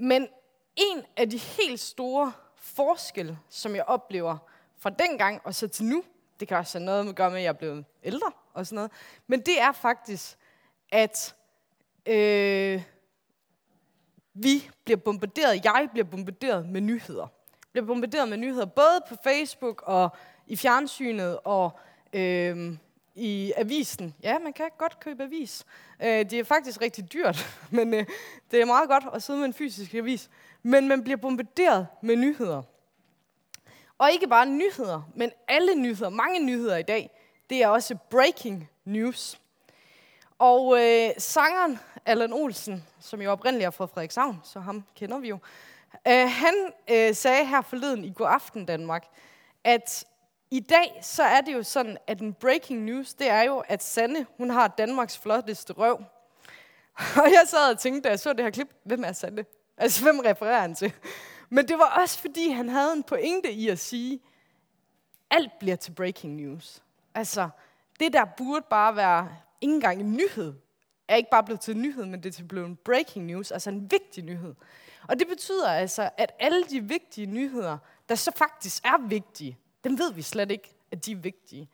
Men 0.00 0.28
en 0.76 1.04
af 1.16 1.30
de 1.30 1.38
helt 1.38 1.80
store 1.80 2.32
forskelle, 2.56 3.38
som 3.48 3.76
jeg 3.76 3.84
oplever 3.84 4.38
fra 4.78 4.90
dengang 4.90 5.40
og 5.44 5.54
så 5.54 5.68
til 5.68 5.84
nu, 5.84 6.04
det 6.40 6.48
kan 6.48 6.56
også 6.56 6.78
have 6.78 6.84
noget 6.84 7.04
med 7.04 7.12
at 7.12 7.16
gøre 7.16 7.30
med, 7.30 7.38
at 7.38 7.42
jeg 7.42 7.48
er 7.48 7.52
blevet 7.52 7.84
ældre 8.02 8.32
og 8.52 8.66
sådan 8.66 8.74
noget, 8.74 8.90
men 9.26 9.40
det 9.40 9.60
er 9.60 9.72
faktisk, 9.72 10.38
at 10.92 11.34
øh, 12.06 12.82
vi 14.34 14.70
bliver 14.84 14.96
bombarderet, 14.96 15.64
jeg 15.64 15.88
bliver 15.92 16.04
bombarderet 16.04 16.68
med 16.68 16.80
nyheder. 16.80 17.26
Bliver 17.72 17.86
bombarderet 17.86 18.28
med 18.28 18.36
nyheder, 18.36 18.66
både 18.66 19.00
på 19.08 19.16
Facebook 19.24 19.82
og 19.86 20.16
i 20.46 20.56
fjernsynet 20.56 21.38
og 21.44 21.78
øh, 22.12 22.76
i 23.14 23.52
avisen. 23.56 24.14
Ja, 24.22 24.38
man 24.38 24.52
kan 24.52 24.70
godt 24.78 25.00
købe 25.00 25.22
avis. 25.22 25.64
Øh, 26.02 26.08
det 26.08 26.32
er 26.32 26.44
faktisk 26.44 26.80
rigtig 26.80 27.12
dyrt, 27.12 27.46
men 27.70 27.94
øh, 27.94 28.06
det 28.50 28.60
er 28.60 28.64
meget 28.64 28.88
godt 28.88 29.04
at 29.14 29.22
sidde 29.22 29.38
med 29.38 29.46
en 29.46 29.54
fysisk 29.54 29.94
avis. 29.94 30.30
Men 30.62 30.88
man 30.88 31.04
bliver 31.04 31.16
bombarderet 31.16 31.86
med 32.02 32.16
nyheder. 32.16 32.62
Og 33.98 34.12
ikke 34.12 34.28
bare 34.28 34.46
nyheder, 34.46 35.02
men 35.14 35.30
alle 35.48 35.74
nyheder, 35.74 36.10
mange 36.10 36.40
nyheder 36.40 36.76
i 36.76 36.82
dag, 36.82 37.10
det 37.50 37.62
er 37.62 37.68
også 37.68 37.96
breaking 38.10 38.70
news. 38.84 39.40
Og 40.38 40.80
øh, 40.80 41.10
sangeren 41.18 41.78
Allan 42.06 42.32
Olsen, 42.32 42.84
som 43.00 43.22
jo 43.22 43.30
oprindeligt 43.30 43.66
er 43.66 43.70
fra 43.70 43.86
Frederikshavn, 43.86 44.40
så 44.44 44.60
ham 44.60 44.84
kender 44.96 45.18
vi 45.18 45.28
jo, 45.28 45.38
øh, 46.08 46.28
han 46.30 46.54
øh, 46.90 47.14
sagde 47.14 47.46
her 47.46 47.60
forleden 47.60 48.04
i 48.04 48.12
God 48.16 48.26
Aften 48.30 48.66
Danmark, 48.66 49.06
at 49.64 50.04
i 50.54 50.60
dag 50.60 50.98
så 51.02 51.22
er 51.22 51.40
det 51.40 51.52
jo 51.52 51.62
sådan, 51.62 51.98
at 52.06 52.20
en 52.20 52.34
breaking 52.34 52.84
news, 52.84 53.14
det 53.14 53.30
er 53.30 53.42
jo, 53.42 53.58
at 53.68 53.82
Sanne, 53.82 54.26
hun 54.36 54.50
har 54.50 54.68
Danmarks 54.68 55.18
flotteste 55.18 55.72
røv. 55.72 55.96
Og 57.22 57.32
jeg 57.32 57.42
sad 57.46 57.72
og 57.72 57.78
tænkte, 57.78 58.00
da 58.00 58.08
jeg 58.08 58.20
så 58.20 58.32
det 58.32 58.44
her 58.44 58.50
klip, 58.50 58.74
hvem 58.84 59.04
er 59.04 59.12
Sanne? 59.12 59.44
Altså, 59.76 60.02
hvem 60.02 60.18
refererer 60.18 60.60
han 60.60 60.74
til? 60.74 60.92
Men 61.48 61.68
det 61.68 61.78
var 61.78 62.00
også, 62.02 62.18
fordi 62.18 62.48
han 62.48 62.68
havde 62.68 62.92
en 62.92 63.02
pointe 63.02 63.52
i 63.52 63.68
at 63.68 63.78
sige, 63.78 64.20
alt 65.30 65.58
bliver 65.58 65.76
til 65.76 65.92
breaking 65.92 66.34
news. 66.34 66.82
Altså, 67.14 67.48
det 68.00 68.12
der 68.12 68.24
burde 68.36 68.66
bare 68.70 68.96
være 68.96 69.28
ikke 69.60 69.74
engang 69.74 70.00
en 70.00 70.12
nyhed, 70.12 70.54
er 71.08 71.16
ikke 71.16 71.30
bare 71.30 71.44
blevet 71.44 71.60
til 71.60 71.74
en 71.74 71.82
nyhed, 71.82 72.04
men 72.04 72.22
det 72.22 72.28
er 72.28 72.32
til 72.32 72.44
blevet 72.44 72.66
en 72.66 72.76
breaking 72.76 73.26
news, 73.26 73.52
altså 73.52 73.70
en 73.70 73.90
vigtig 73.90 74.24
nyhed. 74.24 74.54
Og 75.08 75.18
det 75.18 75.28
betyder 75.28 75.68
altså, 75.68 76.10
at 76.16 76.32
alle 76.38 76.64
de 76.64 76.80
vigtige 76.80 77.26
nyheder, 77.26 77.78
der 78.08 78.14
så 78.14 78.32
faktisk 78.36 78.84
er 78.84 79.08
vigtige, 79.08 79.58
dem 79.84 79.98
ved 79.98 80.12
vi 80.12 80.22
slet 80.22 80.50
ikke, 80.50 80.74
at 80.92 81.06
de 81.06 81.12
er 81.12 81.16
vigtige. 81.16 81.68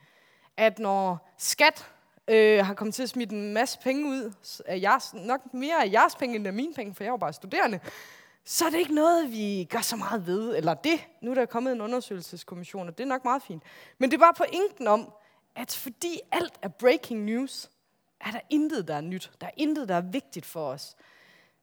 At 0.56 0.78
når 0.78 1.30
skat 1.38 1.92
øh, 2.28 2.66
har 2.66 2.74
kommet 2.74 2.94
til 2.94 3.02
at 3.02 3.08
smide 3.08 3.34
en 3.34 3.52
masse 3.54 3.78
penge 3.78 4.06
ud, 4.08 4.34
af 4.66 4.80
jeres, 4.80 5.14
nok 5.14 5.54
mere 5.54 5.84
af 5.84 5.92
jeres 5.92 6.14
penge 6.14 6.36
end 6.36 6.46
af 6.46 6.52
mine 6.52 6.74
penge, 6.74 6.94
for 6.94 7.04
jeg 7.04 7.10
var 7.10 7.18
bare 7.18 7.32
studerende, 7.32 7.80
så 8.44 8.66
er 8.66 8.70
det 8.70 8.78
ikke 8.78 8.94
noget, 8.94 9.32
vi 9.32 9.68
gør 9.70 9.80
så 9.80 9.96
meget 9.96 10.26
ved. 10.26 10.56
Eller 10.56 10.74
det, 10.74 11.08
nu 11.22 11.30
er 11.30 11.34
der 11.34 11.46
kommet 11.46 11.72
en 11.72 11.80
undersøgelseskommission, 11.80 12.88
og 12.88 12.98
det 12.98 13.04
er 13.04 13.08
nok 13.08 13.24
meget 13.24 13.42
fint. 13.42 13.62
Men 13.98 14.10
det 14.10 14.16
er 14.16 14.20
bare 14.20 14.34
pointen 14.34 14.86
om, 14.86 15.12
at 15.56 15.72
fordi 15.72 16.20
alt 16.32 16.52
er 16.62 16.68
breaking 16.68 17.24
news, 17.24 17.70
er 18.20 18.30
der 18.30 18.40
intet, 18.50 18.88
der 18.88 18.94
er 18.94 19.00
nyt. 19.00 19.30
Der 19.40 19.46
er 19.46 19.50
intet, 19.56 19.88
der 19.88 19.94
er 19.94 20.00
vigtigt 20.00 20.46
for 20.46 20.66
os. 20.66 20.96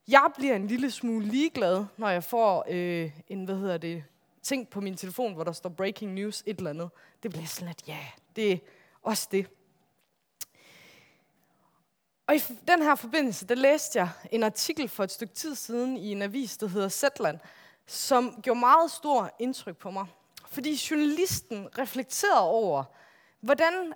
Jeg 0.07 0.31
bliver 0.37 0.55
en 0.55 0.67
lille 0.67 0.91
smule 0.91 1.25
ligeglad, 1.25 1.85
når 1.97 2.09
jeg 2.09 2.23
får 2.23 2.65
øh, 2.69 3.11
en, 3.27 3.45
hvad 3.45 3.55
hedder 3.55 3.77
det, 3.77 4.03
ting 4.43 4.69
på 4.69 4.81
min 4.81 4.97
telefon, 4.97 5.33
hvor 5.33 5.43
der 5.43 5.51
står 5.51 5.69
breaking 5.69 6.13
news, 6.13 6.43
et 6.45 6.57
eller 6.57 6.69
andet. 6.69 6.89
Det 7.23 7.31
bliver 7.31 7.45
sådan 7.45 7.67
lidt, 7.67 7.87
ja, 7.87 7.99
det 8.35 8.51
er 8.51 8.57
også 9.03 9.27
det. 9.31 9.47
Og 12.27 12.35
i 12.35 12.39
den 12.67 12.81
her 12.81 12.95
forbindelse, 12.95 13.47
der 13.47 13.55
læste 13.55 13.99
jeg 13.99 14.09
en 14.31 14.43
artikel 14.43 14.89
for 14.89 15.03
et 15.03 15.11
stykke 15.11 15.33
tid 15.33 15.55
siden 15.55 15.97
i 15.97 16.11
en 16.11 16.21
avis, 16.21 16.57
der 16.57 16.67
hedder 16.67 16.89
Zetland, 16.89 17.39
som 17.85 18.39
gjorde 18.41 18.59
meget 18.59 18.91
stor 18.91 19.35
indtryk 19.39 19.77
på 19.77 19.91
mig. 19.91 20.05
Fordi 20.47 20.81
journalisten 20.91 21.67
reflekterede 21.77 22.41
over, 22.41 22.83
hvordan 23.39 23.93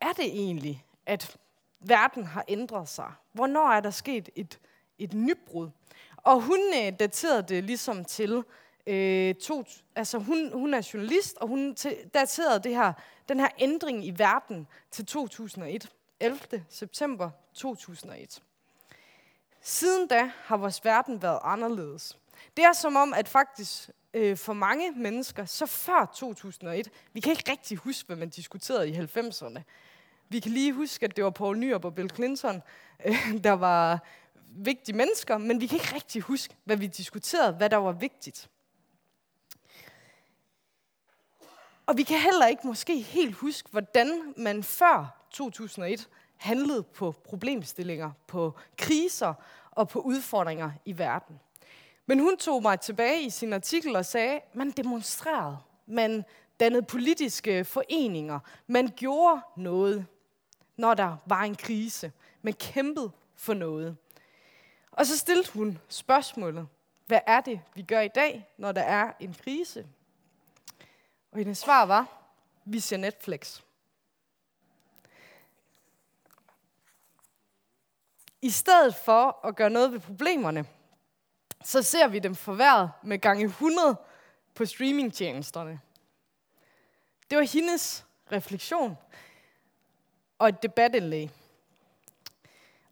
er 0.00 0.12
det 0.12 0.24
egentlig, 0.24 0.86
at 1.06 1.36
verden 1.80 2.24
har 2.24 2.44
ændret 2.48 2.88
sig? 2.88 3.12
Hvornår 3.32 3.68
er 3.70 3.80
der 3.80 3.90
sket 3.90 4.30
et, 4.36 4.58
et 4.98 5.14
nybrud? 5.14 5.70
Og 6.16 6.40
hun 6.40 6.60
øh, 6.76 6.92
daterede 6.98 7.42
det 7.42 7.64
ligesom 7.64 8.04
til 8.04 8.44
øh, 8.86 9.34
to, 9.34 9.64
altså 9.96 10.18
hun, 10.18 10.52
hun 10.52 10.74
er 10.74 10.90
journalist, 10.94 11.36
og 11.36 11.48
hun 11.48 11.76
daterede 12.14 12.62
det 12.62 12.74
her, 12.74 12.92
den 13.28 13.40
her 13.40 13.48
ændring 13.58 14.06
i 14.06 14.14
verden 14.16 14.66
til 14.90 15.06
2001. 15.06 15.90
11. 16.20 16.64
september 16.68 17.30
2001. 17.54 18.42
Siden 19.60 20.08
da 20.08 20.30
har 20.44 20.56
vores 20.56 20.84
verden 20.84 21.22
været 21.22 21.38
anderledes. 21.42 22.18
Det 22.56 22.64
er 22.64 22.72
som 22.72 22.96
om, 22.96 23.14
at 23.14 23.28
faktisk 23.28 23.90
øh, 24.14 24.36
for 24.36 24.52
mange 24.52 24.92
mennesker, 24.92 25.44
så 25.44 25.66
før 25.66 26.12
2001, 26.14 26.88
vi 27.12 27.20
kan 27.20 27.32
ikke 27.32 27.50
rigtig 27.50 27.78
huske, 27.78 28.06
hvad 28.06 28.16
man 28.16 28.28
diskuterede 28.28 28.88
i 28.88 28.98
90'erne. 28.98 29.60
Vi 30.28 30.40
kan 30.40 30.52
lige 30.52 30.72
huske, 30.72 31.04
at 31.04 31.16
det 31.16 31.24
var 31.24 31.30
Paul 31.30 31.58
Nyrup 31.58 31.84
og 31.84 31.94
Bill 31.94 32.10
Clinton, 32.14 32.62
øh, 33.04 33.44
der 33.44 33.52
var 33.52 34.00
vigtige 34.56 34.96
mennesker, 34.96 35.38
men 35.38 35.60
vi 35.60 35.66
kan 35.66 35.78
ikke 35.78 35.94
rigtig 35.94 36.22
huske, 36.22 36.56
hvad 36.64 36.76
vi 36.76 36.86
diskuterede, 36.86 37.52
hvad 37.52 37.70
der 37.70 37.76
var 37.76 37.92
vigtigt. 37.92 38.48
Og 41.92 41.98
vi 41.98 42.02
kan 42.02 42.18
heller 42.18 42.46
ikke 42.46 42.66
måske 42.66 43.00
helt 43.00 43.34
huske, 43.34 43.68
hvordan 43.70 44.34
man 44.36 44.62
før 44.62 45.26
2001 45.30 46.08
handlede 46.36 46.82
på 46.82 47.14
problemstillinger, 47.24 48.10
på 48.26 48.52
kriser 48.78 49.34
og 49.70 49.88
på 49.88 50.00
udfordringer 50.00 50.70
i 50.84 50.98
verden. 50.98 51.40
Men 52.06 52.18
hun 52.18 52.36
tog 52.36 52.62
mig 52.62 52.80
tilbage 52.80 53.22
i 53.22 53.30
sin 53.30 53.52
artikel 53.52 53.96
og 53.96 54.06
sagde, 54.06 54.40
man 54.54 54.70
demonstrerede, 54.70 55.58
man 55.86 56.24
dannede 56.60 56.82
politiske 56.82 57.64
foreninger, 57.64 58.38
man 58.66 58.88
gjorde 58.96 59.40
noget, 59.56 60.06
når 60.76 60.94
der 60.94 61.16
var 61.26 61.42
en 61.42 61.54
krise. 61.54 62.12
Man 62.42 62.54
kæmpede 62.54 63.10
for 63.34 63.54
noget. 63.54 63.96
Og 64.92 65.06
så 65.06 65.18
stillede 65.18 65.48
hun 65.52 65.78
spørgsmålet, 65.88 66.68
hvad 67.06 67.20
er 67.26 67.40
det, 67.40 67.60
vi 67.74 67.82
gør 67.82 68.00
i 68.00 68.10
dag, 68.14 68.48
når 68.58 68.72
der 68.72 68.82
er 68.82 69.12
en 69.20 69.34
krise? 69.34 69.86
Og 71.32 71.38
hendes 71.38 71.58
svar 71.58 71.86
var, 71.86 72.06
vi 72.64 72.80
ser 72.80 72.96
Netflix. 72.96 73.60
I 78.42 78.50
stedet 78.50 78.94
for 78.94 79.46
at 79.46 79.56
gøre 79.56 79.70
noget 79.70 79.92
ved 79.92 80.00
problemerne, 80.00 80.66
så 81.64 81.82
ser 81.82 82.08
vi 82.08 82.18
dem 82.18 82.34
forværret 82.34 82.90
med 83.02 83.18
gange 83.18 83.44
100 83.44 83.96
på 84.54 84.66
streamingtjenesterne. 84.66 85.80
Det 87.30 87.38
var 87.38 87.44
hendes 87.44 88.04
refleksion 88.32 88.98
og 90.38 90.48
et 90.48 90.62
debatindlæg. 90.62 91.30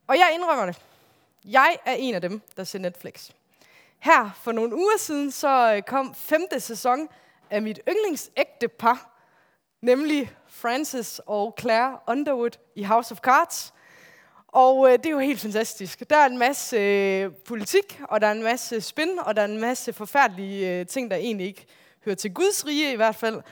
Og 0.07 0.19
jeg 0.19 0.31
indrømmer 0.35 0.67
det. 0.67 0.83
Jeg 1.45 1.79
er 1.85 1.95
en 1.95 2.15
af 2.15 2.21
dem, 2.21 2.41
der 2.57 2.65
ser 2.65 2.79
Netflix. 2.79 3.31
Her 3.99 4.31
for 4.33 4.53
nogle 4.53 4.75
uger 4.75 4.99
siden, 4.99 5.31
så 5.31 5.75
øh, 5.75 5.83
kom 5.83 6.15
femte 6.15 6.61
sæson 6.61 7.09
af 7.51 7.63
mit 7.63 7.81
yndlingsægte 7.89 8.69
par, 8.69 9.21
nemlig 9.83 10.33
Francis 10.47 11.21
og 11.27 11.57
Claire 11.61 11.99
Underwood 12.09 12.51
i 12.75 12.83
House 12.83 13.13
of 13.13 13.19
Cards. 13.19 13.75
Og 14.49 14.87
øh, 14.87 14.99
det 14.99 15.07
er 15.07 15.11
jo 15.11 15.19
helt 15.19 15.41
fantastisk. 15.41 16.11
Der 16.11 16.17
er 16.17 16.27
en 16.27 16.39
masse 16.39 16.77
øh, 16.77 17.33
politik, 17.35 18.01
og 18.09 18.21
der 18.21 18.27
er 18.27 18.33
en 18.33 18.43
masse 18.43 18.81
spin, 18.81 19.19
og 19.19 19.37
der 19.37 19.43
er 19.43 19.47
en 19.47 19.61
masse 19.61 19.93
forfærdelige 19.93 20.81
øh, 20.81 20.87
ting, 20.87 21.11
der 21.11 21.17
egentlig 21.17 21.47
ikke 21.47 21.67
hører 22.05 22.17
til 22.17 22.35
Guds 22.35 22.67
rige 22.67 22.93
i 22.93 22.97
hvert 22.97 23.17
fald. 23.17 23.43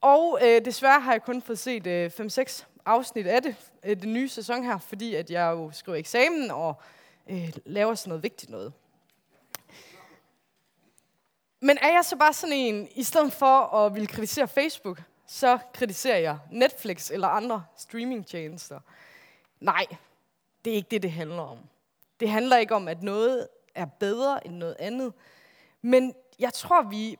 Og 0.00 0.38
øh, 0.42 0.64
desværre 0.64 1.00
har 1.00 1.12
jeg 1.12 1.22
kun 1.22 1.42
fået 1.42 1.58
set 1.58 1.86
øh, 1.86 2.10
5-6 2.20 2.64
afsnit 2.86 3.26
af 3.26 3.42
det, 3.42 3.56
øh, 3.84 4.02
den 4.02 4.12
nye 4.12 4.28
sæson 4.28 4.64
her, 4.64 4.78
fordi 4.78 5.14
at 5.14 5.30
jeg 5.30 5.50
jo 5.52 5.70
skriver 5.72 5.98
eksamen 5.98 6.50
og 6.50 6.74
øh, 7.30 7.52
laver 7.66 7.94
sådan 7.94 8.08
noget 8.08 8.22
vigtigt 8.22 8.50
noget. 8.50 8.72
Men 11.64 11.78
er 11.82 11.92
jeg 11.92 12.04
så 12.04 12.16
bare 12.16 12.32
sådan 12.32 12.56
en, 12.56 12.88
i 12.94 13.02
stedet 13.02 13.32
for 13.32 13.74
at 13.74 13.94
ville 13.94 14.06
kritisere 14.06 14.48
Facebook, 14.48 15.02
så 15.26 15.58
kritiserer 15.74 16.18
jeg 16.18 16.38
Netflix 16.50 17.10
eller 17.10 17.28
andre 17.28 17.64
streamingtjenester? 17.76 18.80
Nej, 19.60 19.86
det 20.64 20.70
er 20.70 20.74
ikke 20.74 20.88
det, 20.90 21.02
det 21.02 21.12
handler 21.12 21.42
om. 21.42 21.58
Det 22.20 22.30
handler 22.30 22.56
ikke 22.56 22.74
om, 22.74 22.88
at 22.88 23.02
noget 23.02 23.48
er 23.74 23.84
bedre 23.84 24.46
end 24.46 24.56
noget 24.56 24.76
andet. 24.78 25.12
Men 25.82 26.14
jeg 26.38 26.52
tror, 26.52 26.82
vi 26.82 27.18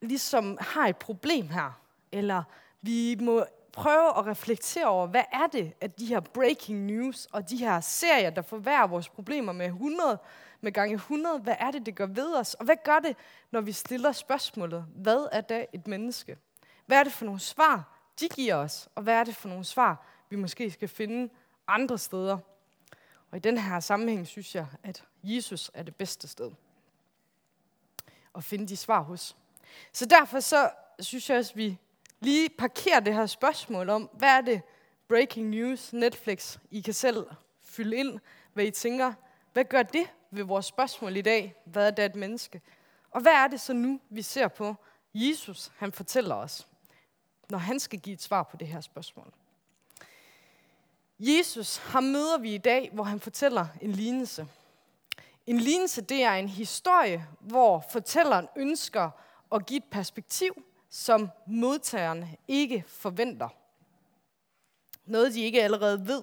ligesom 0.00 0.58
har 0.60 0.88
et 0.88 0.96
problem 0.96 1.48
her. 1.48 1.80
Eller 2.12 2.42
vi 2.82 3.16
må 3.20 3.44
prøve 3.76 4.18
at 4.18 4.26
reflektere 4.26 4.86
over, 4.86 5.06
hvad 5.06 5.24
er 5.32 5.46
det, 5.46 5.72
at 5.80 5.98
de 5.98 6.06
her 6.06 6.20
breaking 6.20 6.84
news 6.84 7.26
og 7.32 7.50
de 7.50 7.56
her 7.56 7.80
serier, 7.80 8.30
der 8.30 8.42
forværrer 8.42 8.86
vores 8.86 9.08
problemer 9.08 9.52
med 9.52 9.66
100, 9.66 10.18
med 10.60 10.72
gange 10.72 10.94
100, 10.94 11.38
hvad 11.38 11.56
er 11.58 11.70
det, 11.70 11.86
det 11.86 11.94
gør 11.94 12.06
ved 12.06 12.36
os? 12.36 12.54
Og 12.54 12.64
hvad 12.64 12.76
gør 12.84 12.98
det, 12.98 13.16
når 13.50 13.60
vi 13.60 13.72
stiller 13.72 14.12
spørgsmålet, 14.12 14.86
hvad 14.94 15.28
er 15.32 15.40
da 15.40 15.66
et 15.72 15.86
menneske? 15.86 16.38
Hvad 16.86 16.98
er 16.98 17.04
det 17.04 17.12
for 17.12 17.24
nogle 17.24 17.40
svar, 17.40 17.98
de 18.20 18.28
giver 18.28 18.54
os? 18.54 18.88
Og 18.94 19.02
hvad 19.02 19.14
er 19.14 19.24
det 19.24 19.36
for 19.36 19.48
nogle 19.48 19.64
svar, 19.64 20.06
vi 20.30 20.36
måske 20.36 20.70
skal 20.70 20.88
finde 20.88 21.32
andre 21.68 21.98
steder? 21.98 22.38
Og 23.30 23.36
i 23.36 23.40
den 23.40 23.58
her 23.58 23.80
sammenhæng 23.80 24.26
synes 24.26 24.54
jeg, 24.54 24.66
at 24.82 25.04
Jesus 25.22 25.70
er 25.74 25.82
det 25.82 25.96
bedste 25.96 26.28
sted 26.28 26.50
at 28.34 28.44
finde 28.44 28.68
de 28.68 28.76
svar 28.76 29.00
hos. 29.00 29.36
Så 29.92 30.06
derfor 30.06 30.40
så 30.40 30.70
synes 31.00 31.30
jeg 31.30 31.38
også, 31.38 31.52
at 31.52 31.56
vi 31.56 31.78
lige 32.24 32.48
parkere 32.48 33.00
det 33.00 33.14
her 33.14 33.26
spørgsmål 33.26 33.88
om, 33.88 34.10
hvad 34.12 34.28
er 34.28 34.40
det 34.40 34.62
breaking 35.08 35.48
news, 35.48 35.92
Netflix, 35.92 36.58
I 36.70 36.80
kan 36.80 36.94
selv 36.94 37.26
fylde 37.62 37.96
ind, 37.96 38.20
hvad 38.52 38.64
I 38.64 38.70
tænker. 38.70 39.12
Hvad 39.52 39.64
gør 39.64 39.82
det 39.82 40.06
ved 40.30 40.44
vores 40.44 40.66
spørgsmål 40.66 41.16
i 41.16 41.22
dag? 41.22 41.54
Hvad 41.64 41.86
er 41.86 41.90
det 41.90 42.04
et 42.04 42.14
menneske? 42.14 42.60
Og 43.10 43.20
hvad 43.20 43.32
er 43.32 43.46
det 43.48 43.60
så 43.60 43.72
nu, 43.72 44.00
vi 44.10 44.22
ser 44.22 44.48
på? 44.48 44.74
Jesus, 45.14 45.72
han 45.76 45.92
fortæller 45.92 46.34
os, 46.34 46.68
når 47.50 47.58
han 47.58 47.80
skal 47.80 47.98
give 47.98 48.14
et 48.14 48.22
svar 48.22 48.42
på 48.42 48.56
det 48.56 48.68
her 48.68 48.80
spørgsmål. 48.80 49.32
Jesus, 51.18 51.76
ham 51.76 52.02
møder 52.04 52.38
vi 52.38 52.54
i 52.54 52.58
dag, 52.58 52.90
hvor 52.92 53.04
han 53.04 53.20
fortæller 53.20 53.66
en 53.80 53.92
lignelse. 53.92 54.46
En 55.46 55.58
lignelse, 55.58 56.02
det 56.02 56.22
er 56.22 56.32
en 56.32 56.48
historie, 56.48 57.26
hvor 57.40 57.84
fortælleren 57.90 58.48
ønsker 58.56 59.10
at 59.52 59.66
give 59.66 59.78
et 59.78 59.84
perspektiv, 59.84 60.64
som 60.94 61.30
modtageren 61.46 62.24
ikke 62.48 62.84
forventer. 62.86 63.48
Noget, 65.06 65.34
de 65.34 65.40
ikke 65.40 65.62
allerede 65.62 66.06
ved. 66.06 66.22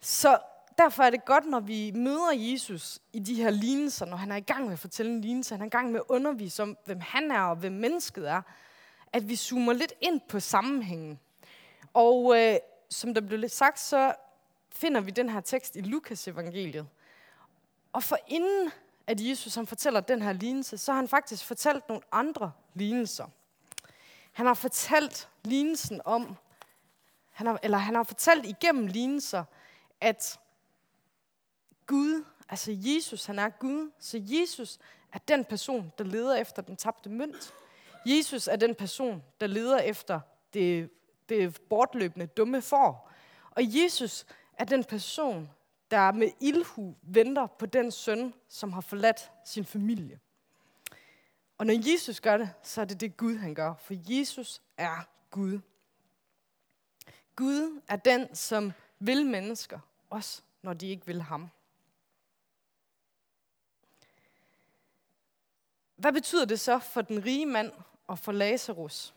Så 0.00 0.38
derfor 0.78 1.02
er 1.02 1.10
det 1.10 1.24
godt, 1.24 1.46
når 1.46 1.60
vi 1.60 1.90
møder 1.90 2.32
Jesus 2.34 3.00
i 3.12 3.18
de 3.18 3.34
her 3.34 3.50
lignelser, 3.50 4.06
når 4.06 4.16
han 4.16 4.32
er 4.32 4.36
i 4.36 4.40
gang 4.40 4.64
med 4.64 4.72
at 4.72 4.78
fortælle 4.78 5.12
en 5.12 5.20
lignelse, 5.20 5.54
han 5.54 5.62
er 5.62 5.66
i 5.66 5.68
gang 5.68 5.92
med 5.92 6.00
at 6.00 6.04
undervise 6.08 6.62
om, 6.62 6.76
hvem 6.84 7.00
han 7.00 7.30
er 7.30 7.40
og 7.40 7.56
hvem 7.56 7.72
mennesket 7.72 8.30
er, 8.30 8.42
at 9.12 9.28
vi 9.28 9.36
zoomer 9.36 9.72
lidt 9.72 9.92
ind 10.00 10.20
på 10.28 10.40
sammenhængen. 10.40 11.18
Og 11.94 12.38
øh, 12.38 12.56
som 12.90 13.14
der 13.14 13.20
blev 13.20 13.38
lidt 13.38 13.52
sagt, 13.52 13.80
så 13.80 14.14
finder 14.70 15.00
vi 15.00 15.10
den 15.10 15.28
her 15.28 15.40
tekst 15.40 15.76
i 15.76 15.80
Lukas 15.80 16.28
evangeliet. 16.28 16.86
Og 17.92 18.02
for 18.02 18.18
inden 18.26 18.70
at 19.08 19.20
Jesus 19.20 19.54
han 19.54 19.66
fortæller 19.66 20.00
den 20.00 20.22
her 20.22 20.32
lignelse, 20.32 20.78
så 20.78 20.92
har 20.92 20.96
han 20.96 21.08
faktisk 21.08 21.44
fortalt 21.44 21.88
nogle 21.88 22.02
andre 22.12 22.52
lignelser. 22.74 23.26
Han 24.32 24.46
har 24.46 24.54
fortalt 24.54 25.28
lignelsen 25.44 26.00
om, 26.04 26.36
han 27.30 27.46
har, 27.46 27.58
eller 27.62 27.78
han 27.78 27.94
har 27.94 28.02
fortalt 28.02 28.46
igennem 28.46 28.86
lignelser, 28.86 29.44
at 30.00 30.40
Gud, 31.86 32.24
altså 32.48 32.70
Jesus, 32.74 33.24
han 33.24 33.38
er 33.38 33.48
Gud, 33.48 33.90
så 33.98 34.20
Jesus 34.24 34.78
er 35.12 35.18
den 35.18 35.44
person, 35.44 35.92
der 35.98 36.04
leder 36.04 36.36
efter 36.36 36.62
den 36.62 36.76
tabte 36.76 37.10
mønt. 37.10 37.54
Jesus 38.06 38.48
er 38.48 38.56
den 38.56 38.74
person, 38.74 39.22
der 39.40 39.46
leder 39.46 39.78
efter 39.78 40.20
det, 40.54 40.90
det 41.28 41.60
bortløbende 41.60 42.26
dumme 42.26 42.62
får. 42.62 43.10
Og 43.50 43.62
Jesus 43.64 44.26
er 44.54 44.64
den 44.64 44.84
person, 44.84 45.50
der 45.90 46.12
med 46.12 46.30
ilhu 46.40 46.94
venter 47.02 47.46
på 47.46 47.66
den 47.66 47.90
søn, 47.90 48.34
som 48.48 48.72
har 48.72 48.80
forladt 48.80 49.30
sin 49.44 49.64
familie. 49.64 50.20
Og 51.58 51.66
når 51.66 51.92
Jesus 51.92 52.20
gør 52.20 52.36
det, 52.36 52.50
så 52.62 52.80
er 52.80 52.84
det 52.84 53.00
det 53.00 53.16
Gud, 53.16 53.36
han 53.36 53.54
gør. 53.54 53.74
For 53.74 53.94
Jesus 54.18 54.62
er 54.76 55.08
Gud. 55.30 55.60
Gud 57.36 57.80
er 57.88 57.96
den, 57.96 58.34
som 58.34 58.72
vil 58.98 59.26
mennesker, 59.26 59.78
også 60.10 60.42
når 60.62 60.74
de 60.74 60.88
ikke 60.88 61.06
vil 61.06 61.22
ham. 61.22 61.48
Hvad 65.96 66.12
betyder 66.12 66.44
det 66.44 66.60
så 66.60 66.78
for 66.78 67.02
den 67.02 67.24
rige 67.24 67.46
mand 67.46 67.72
og 68.06 68.18
for 68.18 68.32
Lazarus? 68.32 69.14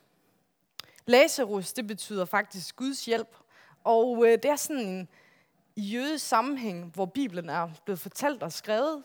Lazarus, 1.05 1.73
det 1.73 1.87
betyder 1.87 2.25
faktisk 2.25 2.75
Guds 2.75 3.05
hjælp. 3.05 3.35
Og 3.83 4.25
øh, 4.25 4.31
det 4.31 4.45
er 4.45 4.55
sådan 4.55 4.87
en 4.87 5.07
i 5.75 5.81
jødisk 5.81 6.27
sammenhæng, 6.27 6.91
hvor 6.93 7.05
Bibelen 7.05 7.49
er 7.49 7.69
blevet 7.85 7.99
fortalt 7.99 8.43
og 8.43 8.51
skrevet, 8.51 9.03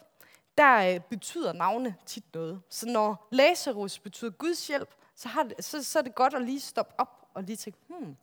der 0.59 0.95
øh, 0.95 1.01
betyder 1.01 1.53
navne 1.53 1.95
tit 2.07 2.35
noget. 2.35 2.63
Så 2.71 2.87
når 2.87 3.29
Lazarus 3.31 3.99
betyder 3.99 4.31
Guds 4.31 4.67
hjælp, 4.67 4.95
så, 5.15 5.29
har 5.29 5.43
det, 5.43 5.65
så, 5.65 5.85
så 5.85 5.99
er 5.99 6.03
det 6.03 6.15
godt 6.15 6.35
at 6.35 6.43
lige 6.43 6.61
stoppe 6.61 6.95
op 6.99 7.29
og 7.35 7.43
lige 7.43 7.57
tænke, 7.57 7.79
hmm, 7.89 8.17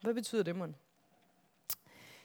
hvad 0.00 0.14
betyder 0.14 0.42
det, 0.42 0.56
mon? 0.56 0.74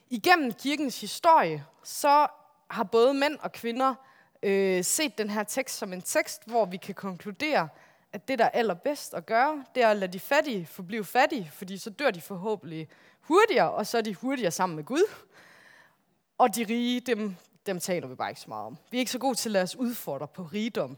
Igennem 0.10 0.54
kirkens 0.54 1.02
historie, 1.02 1.66
så 1.84 2.28
har 2.70 2.84
både 2.84 3.14
mænd 3.14 3.38
og 3.40 3.52
kvinder 3.52 3.96
øh, 4.44 4.84
set 4.84 5.18
den 5.18 5.30
her 5.30 5.44
tekst 5.44 5.78
som 5.78 5.94
en 5.94 6.02
tekst, 6.02 6.42
hvor 6.46 6.66
vi 6.66 6.78
kan 6.78 6.96
konkludere, 6.96 7.70
at 8.14 8.28
det, 8.28 8.40
der 8.40 8.46
er 8.46 8.50
allerbedst 8.50 9.14
at 9.14 9.26
gøre, 9.26 9.66
det 9.76 9.84
er 9.84 9.88
at 9.88 9.98
lade 9.98 10.14
de 10.14 10.20
fattige 10.20 10.66
forblive 10.66 11.06
fattige, 11.06 11.52
fordi 11.54 11.78
så 11.78 11.90
dør 11.90 12.12
de 12.12 12.22
forhåbentlig 12.22 12.90
hurtigere, 13.22 13.72
og 13.72 13.88
så 13.88 13.98
er 13.98 14.02
de 14.02 14.16
hurtigere 14.16 14.52
sammen 14.52 14.76
med 14.76 14.84
Gud. 14.84 15.04
Og 16.42 16.56
de 16.56 16.64
rige, 16.64 17.00
dem, 17.00 17.36
dem 17.66 17.80
taler 17.80 18.08
vi 18.08 18.16
bare 18.16 18.30
ikke 18.30 18.42
så 18.42 18.50
meget 18.50 18.66
om. 18.66 18.78
Vi 18.92 18.98
er 18.98 19.00
ikke 19.00 19.12
så 19.12 19.20
gode 19.20 19.36
til 19.36 19.50
at 19.50 19.54
lade 19.54 19.64
os 19.64 19.76
udfordre 19.76 20.28
på 20.28 20.44
rigdom. 20.44 20.98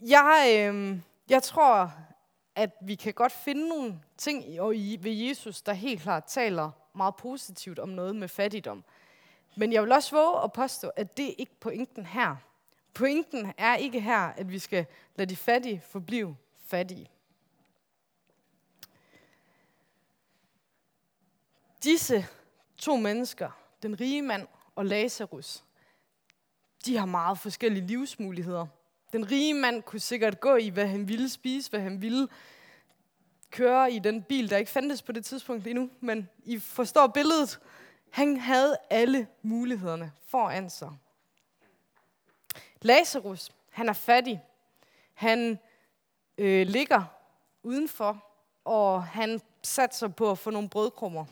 Jeg, 0.00 0.56
øh, 0.58 0.98
jeg 1.28 1.42
tror, 1.42 1.92
at 2.54 2.70
vi 2.80 2.94
kan 2.94 3.14
godt 3.14 3.32
finde 3.32 3.68
nogle 3.68 4.00
ting 4.16 4.44
i, 4.48 4.98
ved 5.00 5.12
Jesus, 5.12 5.62
der 5.62 5.72
helt 5.72 6.02
klart 6.02 6.24
taler 6.24 6.70
meget 6.94 7.16
positivt 7.16 7.78
om 7.78 7.88
noget 7.88 8.16
med 8.16 8.28
fattigdom. 8.28 8.84
Men 9.56 9.72
jeg 9.72 9.82
vil 9.82 9.92
også 9.92 10.16
våge 10.16 10.44
at 10.44 10.52
påstå, 10.52 10.88
at 10.88 11.16
det 11.16 11.28
er 11.28 11.34
ikke 11.38 11.60
pointen 11.60 12.06
her. 12.06 12.36
Pointen 12.94 13.52
er 13.58 13.76
ikke 13.76 14.00
her, 14.00 14.20
at 14.20 14.50
vi 14.52 14.58
skal 14.58 14.86
lade 15.16 15.30
de 15.30 15.36
fattige 15.36 15.82
forblive 15.88 16.36
fattige. 16.66 17.10
Disse 21.82 22.26
to 22.78 22.96
mennesker, 22.96 23.50
den 23.82 24.00
rige 24.00 24.22
mand 24.22 24.46
og 24.74 24.86
Lazarus, 24.86 25.64
de 26.86 26.96
har 26.96 27.06
meget 27.06 27.38
forskellige 27.38 27.86
livsmuligheder. 27.86 28.66
Den 29.12 29.30
rige 29.30 29.54
mand 29.54 29.82
kunne 29.82 30.00
sikkert 30.00 30.40
gå 30.40 30.56
i, 30.56 30.68
hvad 30.68 30.86
han 30.86 31.08
ville 31.08 31.28
spise, 31.28 31.70
hvad 31.70 31.80
han 31.80 32.02
ville 32.02 32.28
køre 33.50 33.92
i 33.92 33.98
den 33.98 34.22
bil, 34.22 34.50
der 34.50 34.56
ikke 34.56 34.70
fandtes 34.70 35.02
på 35.02 35.12
det 35.12 35.24
tidspunkt 35.24 35.66
endnu, 35.66 35.90
men 36.00 36.28
I 36.44 36.58
forstår 36.58 37.06
billedet. 37.06 37.60
Han 38.10 38.36
havde 38.36 38.76
alle 38.90 39.26
mulighederne 39.42 40.12
foran 40.26 40.70
sig. 40.70 40.90
Lazarus, 42.82 43.52
han 43.70 43.88
er 43.88 43.92
fattig. 43.92 44.42
Han 45.14 45.58
øh, 46.38 46.66
ligger 46.66 47.04
udenfor, 47.62 48.24
og 48.64 49.04
han 49.04 49.40
satser 49.62 50.08
på 50.08 50.30
at 50.30 50.38
få 50.38 50.50
nogle 50.50 50.68
brødkrummer. 50.68 51.24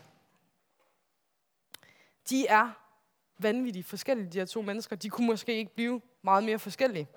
De 2.31 2.47
er 2.47 2.71
vanvittigt 3.39 3.87
forskellige, 3.87 4.33
de 4.33 4.39
her 4.39 4.47
to 4.47 4.63
mennesker. 4.63 4.97
De 4.97 5.11
kunne 5.11 5.27
måske 5.27 5.57
ikke 5.57 5.75
blive 5.75 6.01
meget 6.23 6.45
mere 6.45 6.59
forskellige. 6.59 7.09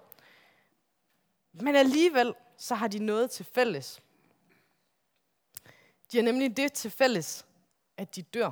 Men 1.51 1.75
alligevel, 1.75 2.33
så 2.57 2.75
har 2.75 2.87
de 2.87 2.99
noget 2.99 3.31
til 3.31 3.45
fælles. 3.45 4.01
De 6.11 6.17
har 6.17 6.23
nemlig 6.23 6.57
det 6.57 6.73
til 6.73 6.91
fælles, 6.91 7.45
at 7.97 8.15
de 8.15 8.21
dør. 8.21 8.51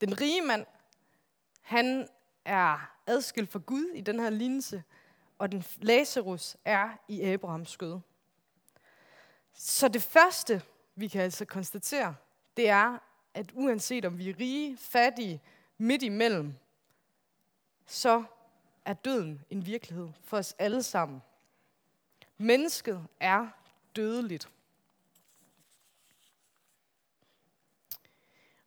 Den 0.00 0.20
rige 0.20 0.42
mand, 0.42 0.66
han 1.60 2.08
er 2.44 2.94
adskilt 3.06 3.50
fra 3.50 3.58
Gud 3.66 3.90
i 3.94 4.00
den 4.00 4.20
her 4.20 4.30
lignelse, 4.30 4.82
og 5.38 5.52
den 5.52 5.64
Lazarus 5.76 6.56
er 6.64 6.90
i 7.08 7.22
Abrahams 7.22 7.70
skød. 7.70 8.00
Så 9.54 9.88
det 9.88 10.02
første, 10.02 10.62
vi 10.94 11.08
kan 11.08 11.22
altså 11.22 11.44
konstatere, 11.44 12.14
det 12.56 12.68
er, 12.68 12.98
at 13.38 13.52
uanset 13.54 14.04
om 14.04 14.18
vi 14.18 14.30
er 14.30 14.38
rige, 14.40 14.76
fattige, 14.76 15.42
midt 15.78 16.02
imellem, 16.02 16.54
så 17.86 18.24
er 18.84 18.92
døden 18.92 19.44
en 19.50 19.66
virkelighed 19.66 20.08
for 20.24 20.36
os 20.36 20.54
alle 20.58 20.82
sammen. 20.82 21.22
Mennesket 22.38 23.06
er 23.20 23.48
dødeligt. 23.96 24.48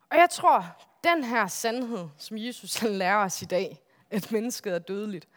Og 0.10 0.18
jeg 0.18 0.30
tror, 0.30 0.66
den 1.04 1.24
her 1.24 1.48
sandhed, 1.48 2.10
som 2.18 2.38
Jesus 2.38 2.82
lærer 2.82 3.26
os 3.26 3.42
i 3.42 3.46
dag, 3.46 3.82
at 4.10 4.32
mennesket 4.32 4.74
er 4.74 4.80
dødeligt, 4.80 5.28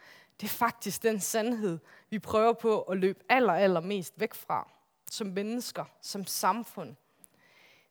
det 0.41 0.47
er 0.47 0.51
faktisk 0.51 1.03
den 1.03 1.19
sandhed, 1.19 1.79
vi 2.09 2.19
prøver 2.19 2.53
på 2.53 2.81
at 2.81 2.97
løbe 2.97 3.23
aller, 3.29 3.53
aller 3.53 3.81
mest 3.81 4.13
væk 4.17 4.33
fra, 4.33 4.69
som 5.11 5.27
mennesker, 5.27 5.85
som 6.01 6.25
samfund. 6.25 6.95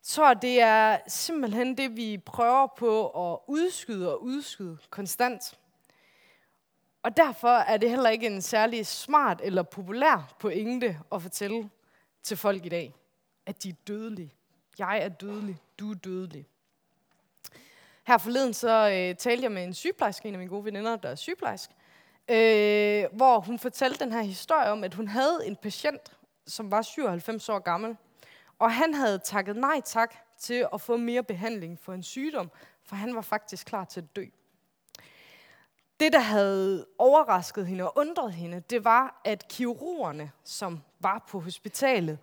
Så 0.07 0.35
det 0.35 0.61
er 0.61 0.99
simpelthen 1.09 1.77
det, 1.77 1.97
vi 1.97 2.19
prøver 2.19 2.67
på 2.77 3.09
at 3.33 3.39
udskyde 3.47 4.13
og 4.13 4.23
udskyde 4.23 4.79
konstant. 4.91 5.59
Og 7.03 7.17
derfor 7.17 7.49
er 7.49 7.77
det 7.77 7.91
heller 7.91 8.11
ikke 8.11 8.27
en 8.27 8.43
særlig 8.43 8.87
smart 8.87 9.41
eller 9.45 9.63
populær 9.63 10.35
pointe 10.39 11.01
at 11.13 11.23
fortælle 11.23 11.71
til 12.23 12.37
folk 12.37 12.67
i 12.67 12.69
dag, 12.69 12.95
at 13.47 13.63
de 13.63 13.69
er 13.69 13.75
dødelige. 13.87 14.35
Jeg 14.79 14.99
er 14.99 15.09
dødelig, 15.09 15.57
du 15.79 15.91
er 15.91 15.95
dødelig. 15.95 16.47
Her 18.07 18.19
forleden 18.19 18.55
så 18.55 18.89
øh, 18.89 19.17
talte 19.17 19.43
jeg 19.43 19.53
med 19.53 19.65
en 19.65 19.75
sygeplejerske, 19.75 20.29
en 20.29 20.35
af 20.35 20.39
mine 20.39 20.51
gode 20.51 20.65
veninder, 20.65 20.97
der 20.97 21.09
er 21.09 21.15
sygeplejersk, 21.15 21.71
øh, 22.29 23.17
hvor 23.17 23.41
hun 23.41 23.59
fortalte 23.59 24.05
den 24.05 24.13
her 24.13 24.23
historie 24.23 24.71
om, 24.71 24.85
at 24.85 24.95
hun 24.95 25.09
havde 25.09 25.41
en 25.47 25.57
patient, 25.57 26.17
som 26.47 26.71
var 26.71 26.83
97 26.83 27.49
år 27.49 27.59
gammel, 27.59 27.97
og 28.59 28.73
han 28.73 28.95
havde 28.95 29.19
takket 29.19 29.57
nej 29.57 29.81
tak 29.85 30.15
til 30.39 30.67
at 30.73 30.81
få 30.81 30.97
mere 30.97 31.23
behandling 31.23 31.79
for 31.79 31.93
en 31.93 32.03
sygdom, 32.03 32.51
for 32.83 32.97
han 32.97 33.15
var 33.15 33.23
faktisk 33.23 33.67
klar 33.67 33.85
til 33.85 34.01
at 34.01 34.17
dø. 34.17 34.25
Det, 36.01 36.13
der 36.13 36.21
havde 36.21 36.87
overrasket 36.99 37.67
hende 37.67 37.85
og 37.85 37.99
undret 37.99 38.33
hende, 38.33 38.61
det 38.61 38.85
var, 38.85 39.21
at 39.25 39.49
kirurgerne, 39.49 40.31
som 40.45 40.81
var 41.01 41.25
på 41.29 41.41
hospitalet, 41.41 42.19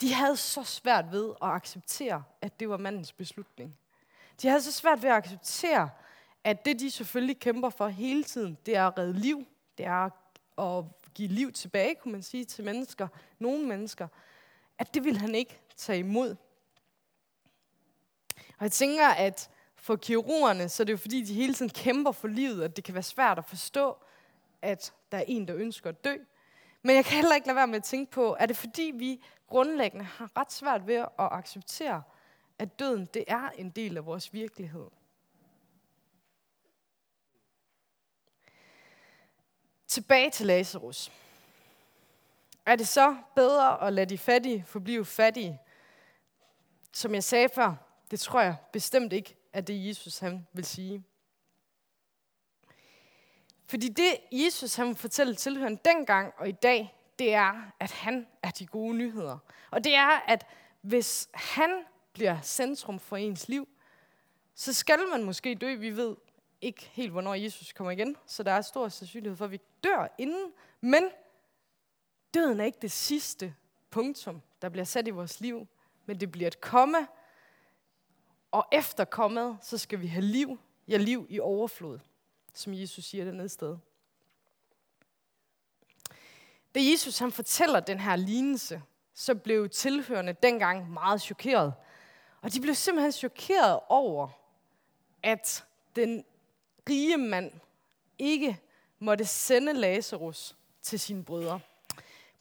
de 0.00 0.12
havde 0.12 0.36
så 0.36 0.62
svært 0.62 1.12
ved 1.12 1.30
at 1.42 1.48
acceptere, 1.48 2.22
at 2.42 2.60
det 2.60 2.68
var 2.68 2.76
mandens 2.76 3.12
beslutning. 3.12 3.78
De 4.42 4.48
havde 4.48 4.62
så 4.62 4.72
svært 4.72 5.02
ved 5.02 5.10
at 5.10 5.16
acceptere, 5.16 5.90
at 6.44 6.64
det, 6.64 6.80
de 6.80 6.90
selvfølgelig 6.90 7.38
kæmper 7.38 7.70
for 7.70 7.88
hele 7.88 8.24
tiden, 8.24 8.58
det 8.66 8.76
er 8.76 8.86
at 8.86 8.98
redde 8.98 9.12
liv. 9.12 9.46
Det 9.78 9.86
er 9.86 10.10
at 10.58 10.84
give 11.14 11.28
liv 11.28 11.52
tilbage, 11.52 11.94
kunne 11.94 12.12
man 12.12 12.22
sige, 12.22 12.44
til 12.44 12.64
mennesker. 12.64 13.08
Nogle 13.38 13.66
mennesker. 13.66 14.08
At 14.78 14.94
det 14.94 15.04
ville 15.04 15.20
han 15.20 15.34
ikke 15.34 15.60
tage 15.76 15.98
imod. 15.98 16.36
Og 18.36 18.62
jeg 18.62 18.72
tænker, 18.72 19.08
at 19.08 19.50
for 19.74 19.96
kirurgerne, 19.96 20.68
så 20.68 20.82
er 20.82 20.84
det 20.84 20.92
jo 20.92 20.96
fordi, 20.96 21.22
de 21.22 21.34
hele 21.34 21.54
tiden 21.54 21.70
kæmper 21.70 22.12
for 22.12 22.28
livet, 22.28 22.64
at 22.64 22.76
det 22.76 22.84
kan 22.84 22.94
være 22.94 23.02
svært 23.02 23.38
at 23.38 23.44
forstå, 23.44 23.96
at 24.62 24.92
der 25.12 25.18
er 25.18 25.24
en, 25.26 25.48
der 25.48 25.56
ønsker 25.56 25.90
at 25.90 26.04
dø. 26.04 26.16
Men 26.82 26.96
jeg 26.96 27.04
kan 27.04 27.16
heller 27.16 27.34
ikke 27.34 27.46
lade 27.46 27.56
være 27.56 27.66
med 27.66 27.76
at 27.76 27.84
tænke 27.84 28.12
på, 28.12 28.36
er 28.38 28.46
det 28.46 28.56
fordi, 28.56 28.92
vi 28.94 29.24
grundlæggende 29.46 30.04
har 30.04 30.30
ret 30.36 30.52
svært 30.52 30.86
ved 30.86 30.94
at 30.94 31.08
acceptere, 31.18 32.02
at 32.58 32.78
døden 32.78 33.08
det 33.14 33.24
er 33.28 33.50
en 33.50 33.70
del 33.70 33.96
af 33.96 34.06
vores 34.06 34.32
virkelighed. 34.32 34.86
Tilbage 39.86 40.30
til 40.30 40.46
Lazarus. 40.46 41.12
Er 42.66 42.76
det 42.76 42.88
så 42.88 43.16
bedre 43.34 43.86
at 43.86 43.92
lade 43.92 44.06
de 44.06 44.18
fattige 44.18 44.64
forblive 44.66 45.04
fattige? 45.04 45.60
Som 46.92 47.14
jeg 47.14 47.24
sagde 47.24 47.48
før, 47.48 47.74
det 48.10 48.20
tror 48.20 48.40
jeg 48.40 48.56
bestemt 48.72 49.12
ikke, 49.12 49.36
at 49.52 49.66
det 49.66 49.86
Jesus 49.88 50.18
han 50.18 50.46
vil 50.52 50.64
sige. 50.64 51.04
Fordi 53.66 53.88
det 53.88 54.16
Jesus 54.32 54.74
han 54.74 54.86
vil 54.86 54.96
fortælle 54.96 55.34
tilhøren 55.34 55.76
dengang 55.76 56.34
og 56.36 56.48
i 56.48 56.52
dag, 56.52 56.94
det 57.18 57.34
er, 57.34 57.72
at 57.80 57.90
han 57.90 58.26
er 58.42 58.50
de 58.50 58.66
gode 58.66 58.94
nyheder. 58.94 59.38
Og 59.70 59.84
det 59.84 59.94
er, 59.94 60.20
at 60.28 60.46
hvis 60.80 61.28
han 61.34 61.84
bliver 62.12 62.40
centrum 62.40 62.98
for 62.98 63.16
ens 63.16 63.48
liv, 63.48 63.68
så 64.54 64.72
skal 64.72 64.98
man 65.10 65.24
måske 65.24 65.54
dø. 65.54 65.74
Vi 65.74 65.96
ved 65.96 66.16
ikke 66.60 66.90
helt, 66.92 67.12
hvornår 67.12 67.34
Jesus 67.34 67.72
kommer 67.72 67.90
igen, 67.90 68.16
så 68.26 68.42
der 68.42 68.52
er 68.52 68.60
stor 68.60 68.88
sandsynlighed 68.88 69.36
for, 69.36 69.44
at 69.44 69.50
vi 69.50 69.60
dør 69.84 70.14
inden. 70.18 70.52
Men 70.80 71.10
døden 72.36 72.60
er 72.60 72.64
ikke 72.64 72.78
det 72.82 72.92
sidste 72.92 73.54
punktum, 73.90 74.42
der 74.62 74.68
bliver 74.68 74.84
sat 74.84 75.08
i 75.08 75.10
vores 75.10 75.40
liv, 75.40 75.66
men 76.06 76.20
det 76.20 76.32
bliver 76.32 76.46
et 76.46 76.60
komme, 76.60 77.06
og 78.50 78.66
efter 78.72 79.04
kommet, 79.04 79.58
så 79.62 79.78
skal 79.78 80.00
vi 80.00 80.06
have 80.06 80.24
liv, 80.24 80.58
ja 80.88 80.96
liv 80.96 81.26
i 81.30 81.40
overflod, 81.40 81.98
som 82.54 82.74
Jesus 82.74 83.04
siger 83.04 83.24
dernede 83.24 83.48
sted. 83.48 83.76
Da 86.74 86.80
Jesus 86.80 87.18
han 87.18 87.32
fortæller 87.32 87.80
den 87.80 88.00
her 88.00 88.16
lignelse, 88.16 88.82
så 89.14 89.34
blev 89.34 89.68
tilhørende 89.68 90.32
dengang 90.32 90.90
meget 90.90 91.22
chokeret. 91.22 91.74
Og 92.42 92.52
de 92.52 92.60
blev 92.60 92.74
simpelthen 92.74 93.12
chokeret 93.12 93.80
over, 93.88 94.28
at 95.22 95.66
den 95.96 96.24
rige 96.88 97.16
mand 97.16 97.52
ikke 98.18 98.60
måtte 98.98 99.24
sende 99.24 99.72
Lazarus 99.72 100.56
til 100.82 101.00
sine 101.00 101.24
brødre. 101.24 101.60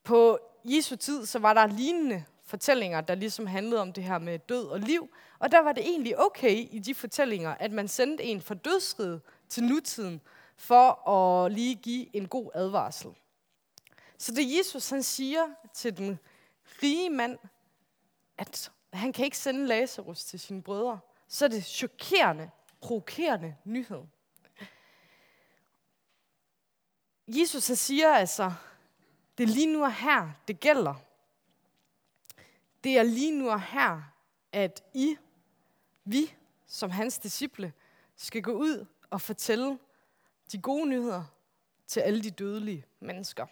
På 0.06 0.40
Jesu 0.64 0.96
tid, 0.96 1.26
så 1.26 1.40
var 1.40 1.54
der 1.54 1.68
lignende 1.68 2.26
fortællinger, 2.44 3.02
der 3.02 3.16
ligesom 3.16 3.48
handlede 3.48 3.82
om 3.82 3.94
det 3.94 4.04
her 4.04 4.18
med 4.18 4.40
død 4.40 4.68
og 4.68 4.80
liv. 4.80 5.10
Og 5.40 5.52
der 5.52 5.60
var 5.60 5.72
det 5.72 5.84
egentlig 5.84 6.20
okay 6.20 6.68
i 6.72 6.80
de 6.80 6.96
fortællinger, 6.96 7.56
at 7.56 7.72
man 7.72 7.88
sendte 7.88 8.24
en 8.24 8.42
fra 8.42 8.56
dødsriget 8.56 9.22
til 9.50 9.64
nutiden, 9.64 10.22
for 10.58 11.10
at 11.10 11.52
lige 11.52 11.76
give 11.76 12.16
en 12.16 12.28
god 12.28 12.52
advarsel. 12.54 13.12
Så 14.18 14.32
det 14.32 14.58
Jesus 14.58 14.90
han 14.90 15.04
siger 15.04 15.44
til 15.74 15.98
den 15.98 16.20
rige 16.84 17.10
mand, 17.10 17.38
at 18.38 18.72
han 18.94 19.14
kan 19.14 19.26
ikke 19.26 19.38
sende 19.38 19.68
Lazarus 19.68 20.24
til 20.24 20.40
sine 20.40 20.64
brødre, 20.64 21.00
så 21.28 21.46
er 21.46 21.50
det 21.50 21.66
chokerende, 21.66 22.50
provokerende 22.82 23.56
nyhed. 23.64 24.02
Jesus 27.28 27.68
han 27.68 27.76
siger 27.76 28.14
altså, 28.14 28.52
det 29.38 29.44
er 29.44 29.48
lige 29.48 29.74
nu 29.74 29.84
og 29.84 29.94
her, 29.94 30.32
det 30.48 30.60
gælder. 30.60 30.96
Det 32.84 32.98
er 32.98 33.04
lige 33.04 33.40
nu 33.40 33.50
og 33.50 33.62
her, 33.62 34.02
at 34.52 34.84
I, 34.94 35.18
vi, 36.06 36.34
som 36.68 36.90
hans 36.90 37.18
disciple, 37.18 37.74
skal 38.16 38.42
gå 38.42 38.52
ud 38.52 38.86
og 39.10 39.22
fortælle 39.22 39.80
de 40.52 40.62
gode 40.62 40.90
nyheder 40.90 41.24
til 41.88 42.00
alle 42.00 42.24
de 42.24 42.32
dødelige 42.32 42.86
mennesker. 43.00 43.46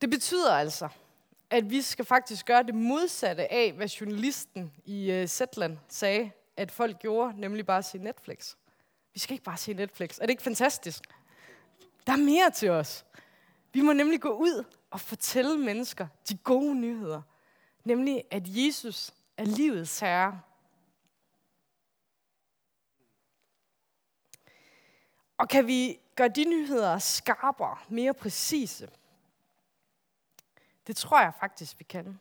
Det 0.00 0.10
betyder 0.10 0.54
altså, 0.54 0.88
at 1.50 1.70
vi 1.70 1.82
skal 1.82 2.04
faktisk 2.04 2.46
gøre 2.46 2.62
det 2.62 2.74
modsatte 2.74 3.52
af, 3.52 3.72
hvad 3.72 3.88
journalisten 3.88 4.72
i 4.84 5.10
øh, 5.10 5.26
Zetland 5.26 5.78
sagde, 5.88 6.30
at 6.56 6.70
folk 6.70 6.98
gjorde, 6.98 7.40
nemlig 7.40 7.66
bare 7.66 7.78
at 7.78 7.84
se 7.84 7.98
Netflix. 7.98 8.54
Vi 9.14 9.20
skal 9.20 9.32
ikke 9.34 9.44
bare 9.44 9.56
se 9.56 9.72
Netflix. 9.72 10.18
Er 10.18 10.22
det 10.22 10.30
ikke 10.30 10.42
fantastisk? 10.42 11.02
Der 12.06 12.12
er 12.12 12.16
mere 12.16 12.50
til 12.50 12.70
os. 12.70 13.04
Vi 13.72 13.80
må 13.80 13.92
nemlig 13.92 14.20
gå 14.20 14.30
ud 14.30 14.64
og 14.90 15.00
fortælle 15.00 15.58
mennesker 15.58 16.06
de 16.28 16.36
gode 16.36 16.74
nyheder. 16.74 17.22
Nemlig, 17.84 18.24
at 18.30 18.42
Jesus 18.46 19.14
er 19.36 19.44
livets 19.44 20.00
herre. 20.00 20.40
Og 25.38 25.48
kan 25.48 25.66
vi 25.66 26.00
gøre 26.16 26.28
de 26.28 26.44
nyheder 26.44 26.98
skarpere, 26.98 27.76
mere 27.88 28.14
præcise? 28.14 28.90
Det 30.86 30.96
tror 30.96 31.20
jeg 31.20 31.32
faktisk, 31.40 31.78
vi 31.78 31.84
kan. 31.84 32.20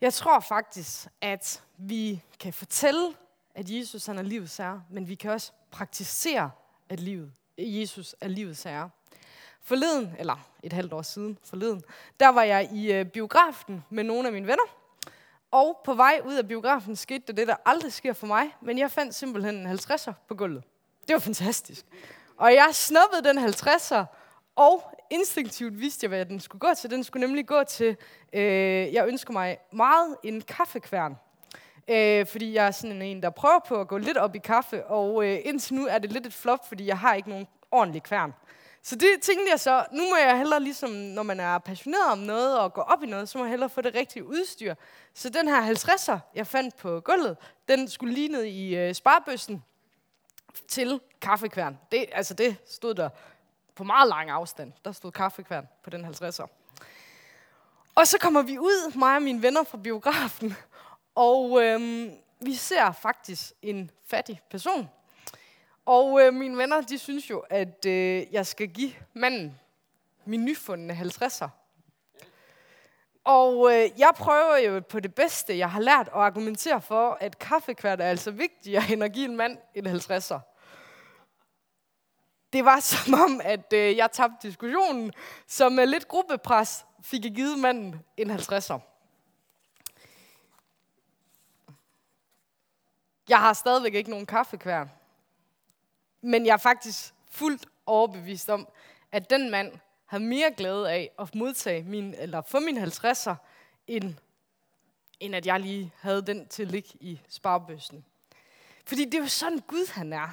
Jeg 0.00 0.14
tror 0.14 0.40
faktisk, 0.40 1.06
at 1.20 1.64
vi 1.76 2.22
kan 2.40 2.52
fortælle, 2.52 3.16
at 3.54 3.70
Jesus 3.70 4.06
han 4.06 4.18
er 4.18 4.22
livets 4.22 4.56
herre, 4.56 4.84
men 4.90 5.08
vi 5.08 5.14
kan 5.14 5.30
også 5.30 5.52
praktisere, 5.70 6.50
at 6.88 7.00
livet, 7.00 7.32
Jesus 7.58 8.14
er 8.20 8.28
livets 8.28 8.62
herre. 8.62 8.90
Forleden, 9.62 10.14
eller 10.18 10.48
et 10.62 10.72
halvt 10.72 10.92
år 10.92 11.02
siden 11.02 11.38
forleden, 11.44 11.82
der 12.20 12.28
var 12.28 12.42
jeg 12.42 12.68
i 12.72 12.92
øh, 12.92 13.04
biografen 13.04 13.84
med 13.90 14.04
nogle 14.04 14.28
af 14.28 14.32
mine 14.32 14.46
venner. 14.46 14.76
Og 15.50 15.80
på 15.84 15.94
vej 15.94 16.20
ud 16.24 16.34
af 16.34 16.48
biografen 16.48 16.96
skete 16.96 17.24
der 17.26 17.32
det, 17.32 17.48
der 17.48 17.56
aldrig 17.64 17.92
sker 17.92 18.12
for 18.12 18.26
mig, 18.26 18.56
men 18.60 18.78
jeg 18.78 18.90
fandt 18.90 19.14
simpelthen 19.14 19.54
en 19.54 19.66
50'er 19.66 20.12
på 20.28 20.34
gulvet. 20.34 20.62
Det 21.08 21.14
var 21.14 21.20
fantastisk. 21.20 21.86
Og 22.36 22.54
jeg 22.54 22.68
snuppede 22.72 23.24
den 23.24 23.38
50'er, 23.38 24.04
og 24.56 24.82
instinktivt 25.10 25.80
vidste 25.80 26.04
jeg, 26.04 26.08
hvad 26.08 26.26
den 26.26 26.40
skulle 26.40 26.60
gå 26.60 26.74
til. 26.78 26.90
Den 26.90 27.04
skulle 27.04 27.26
nemlig 27.26 27.46
gå 27.46 27.64
til, 27.64 27.96
øh, 28.32 28.92
jeg 28.92 29.08
ønsker 29.08 29.32
mig 29.32 29.58
meget 29.72 30.16
en 30.22 30.40
kaffekværn. 30.40 31.16
Øh, 31.88 32.26
fordi 32.26 32.54
jeg 32.54 32.66
er 32.66 32.70
sådan 32.70 33.02
en, 33.02 33.22
der 33.22 33.30
prøver 33.30 33.58
på 33.68 33.80
at 33.80 33.88
gå 33.88 33.98
lidt 33.98 34.16
op 34.16 34.34
i 34.34 34.38
kaffe, 34.38 34.86
og 34.86 35.24
øh, 35.24 35.38
indtil 35.44 35.74
nu 35.74 35.86
er 35.86 35.98
det 35.98 36.12
lidt 36.12 36.26
et 36.26 36.32
flop, 36.32 36.68
fordi 36.68 36.86
jeg 36.86 36.98
har 36.98 37.14
ikke 37.14 37.28
nogen 37.28 37.46
ordentlig 37.70 38.02
kværn. 38.02 38.34
Så 38.82 38.96
det 38.96 39.08
tænkte 39.22 39.50
jeg 39.50 39.60
så, 39.60 39.84
nu 39.92 40.02
må 40.10 40.16
jeg 40.16 40.38
hellere 40.38 40.60
ligesom, 40.60 40.90
når 40.90 41.22
man 41.22 41.40
er 41.40 41.58
passioneret 41.58 42.12
om 42.12 42.18
noget 42.18 42.58
og 42.58 42.72
går 42.72 42.82
op 42.82 43.02
i 43.02 43.06
noget, 43.06 43.28
så 43.28 43.38
må 43.38 43.44
jeg 43.44 43.50
hellere 43.50 43.70
få 43.70 43.80
det 43.80 43.94
rigtige 43.94 44.24
udstyr. 44.24 44.74
Så 45.14 45.28
den 45.28 45.48
her 45.48 45.74
50'er, 45.74 46.18
jeg 46.34 46.46
fandt 46.46 46.76
på 46.76 47.00
gulvet, 47.00 47.36
den 47.68 47.88
skulle 47.88 48.14
lige 48.14 48.28
ned 48.28 48.44
i 48.44 48.76
øh, 48.76 48.94
sparbøssen 48.94 49.64
til 50.68 51.00
kaffekværn. 51.20 51.78
Det, 51.92 52.06
altså 52.12 52.34
det 52.34 52.56
stod 52.66 52.94
der 52.94 53.08
på 53.74 53.84
meget 53.84 54.08
lang 54.08 54.30
afstand. 54.30 54.72
Der 54.84 54.92
stod 54.92 55.12
kaffekværn 55.12 55.68
på 55.84 55.90
den 55.90 56.04
50'er. 56.04 56.46
Og 57.94 58.06
så 58.06 58.18
kommer 58.18 58.42
vi 58.42 58.58
ud, 58.58 58.98
mig 58.98 59.16
og 59.16 59.22
mine 59.22 59.42
venner 59.42 59.64
fra 59.64 59.78
biografen, 59.78 60.56
og 61.14 61.62
øhm, 61.62 62.10
vi 62.40 62.54
ser 62.54 62.92
faktisk 62.92 63.52
en 63.62 63.90
fattig 64.06 64.40
person. 64.50 64.88
Og 65.86 66.20
øh, 66.22 66.34
mine 66.34 66.58
venner, 66.58 66.80
de 66.80 66.98
synes 66.98 67.30
jo, 67.30 67.38
at 67.38 67.86
øh, 67.86 68.32
jeg 68.32 68.46
skal 68.46 68.68
give 68.68 68.92
manden 69.12 69.60
min 70.24 70.44
nyfundne 70.44 70.94
50'er. 70.94 71.48
Og 73.24 73.72
øh, 73.72 73.88
jeg 73.98 74.12
prøver 74.16 74.56
jo 74.56 74.80
på 74.80 75.00
det 75.00 75.14
bedste, 75.14 75.58
jeg 75.58 75.70
har 75.70 75.80
lært 75.80 76.08
at 76.08 76.14
argumentere 76.14 76.80
for, 76.80 77.18
at 77.20 77.38
kaffekvært 77.38 78.00
er 78.00 78.04
altså 78.04 78.30
vigtigere 78.30 78.82
end 78.90 79.04
at 79.04 79.12
give 79.12 79.24
en 79.24 79.36
mand 79.36 79.58
en 79.74 79.86
50'er. 79.86 80.38
Det 82.52 82.64
var 82.64 82.80
som 82.90 83.14
om, 83.14 83.40
at 83.44 83.72
øh, 83.72 83.96
jeg 83.96 84.10
tabte 84.12 84.48
diskussionen, 84.48 85.12
så 85.46 85.68
med 85.68 85.86
lidt 85.86 86.08
gruppepres 86.08 86.84
fik 87.02 87.24
jeg 87.24 87.32
givet 87.32 87.58
manden 87.58 88.00
en 88.16 88.30
50'er. 88.30 88.91
Jeg 93.32 93.40
har 93.40 93.52
stadigvæk 93.52 93.94
ikke 93.94 94.10
nogen 94.10 94.26
kaffekværn. 94.26 94.90
Men 96.20 96.46
jeg 96.46 96.52
er 96.52 96.56
faktisk 96.56 97.14
fuldt 97.30 97.66
overbevist 97.86 98.50
om, 98.50 98.68
at 99.12 99.30
den 99.30 99.50
mand 99.50 99.72
har 100.06 100.18
mere 100.18 100.52
glæde 100.56 100.92
af 100.92 101.10
at 101.18 101.34
modtage 101.34 101.82
min, 101.82 102.14
eller 102.14 102.40
få 102.40 102.60
min 102.60 102.78
50'er, 102.78 103.34
end, 103.86 104.14
end 105.20 105.34
at 105.34 105.46
jeg 105.46 105.60
lige 105.60 105.92
havde 106.00 106.22
den 106.22 106.48
til 106.48 106.68
lig 106.68 106.84
i 107.00 107.20
sparbøssen. 107.28 108.04
Fordi 108.86 109.04
det 109.04 109.14
er 109.14 109.18
jo 109.18 109.28
sådan 109.28 109.58
Gud 109.58 109.92
han 109.92 110.12
er. 110.12 110.28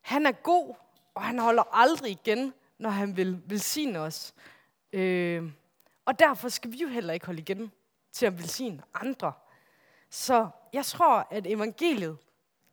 Han 0.00 0.26
er 0.26 0.32
god, 0.32 0.74
og 1.14 1.22
han 1.22 1.38
holder 1.38 1.62
aldrig 1.72 2.10
igen, 2.10 2.54
når 2.78 2.90
han 2.90 3.16
vil 3.16 3.42
velsigne 3.46 3.98
os. 3.98 4.34
Øh, 4.92 5.50
og 6.04 6.18
derfor 6.18 6.48
skal 6.48 6.72
vi 6.72 6.76
jo 6.76 6.88
heller 6.88 7.12
ikke 7.14 7.26
holde 7.26 7.40
igen 7.40 7.72
til 8.12 8.26
at 8.26 8.38
velsigne 8.38 8.82
andre. 8.94 9.32
Så 10.10 10.48
jeg 10.72 10.84
tror, 10.84 11.26
at 11.30 11.46
evangeliet 11.46 12.18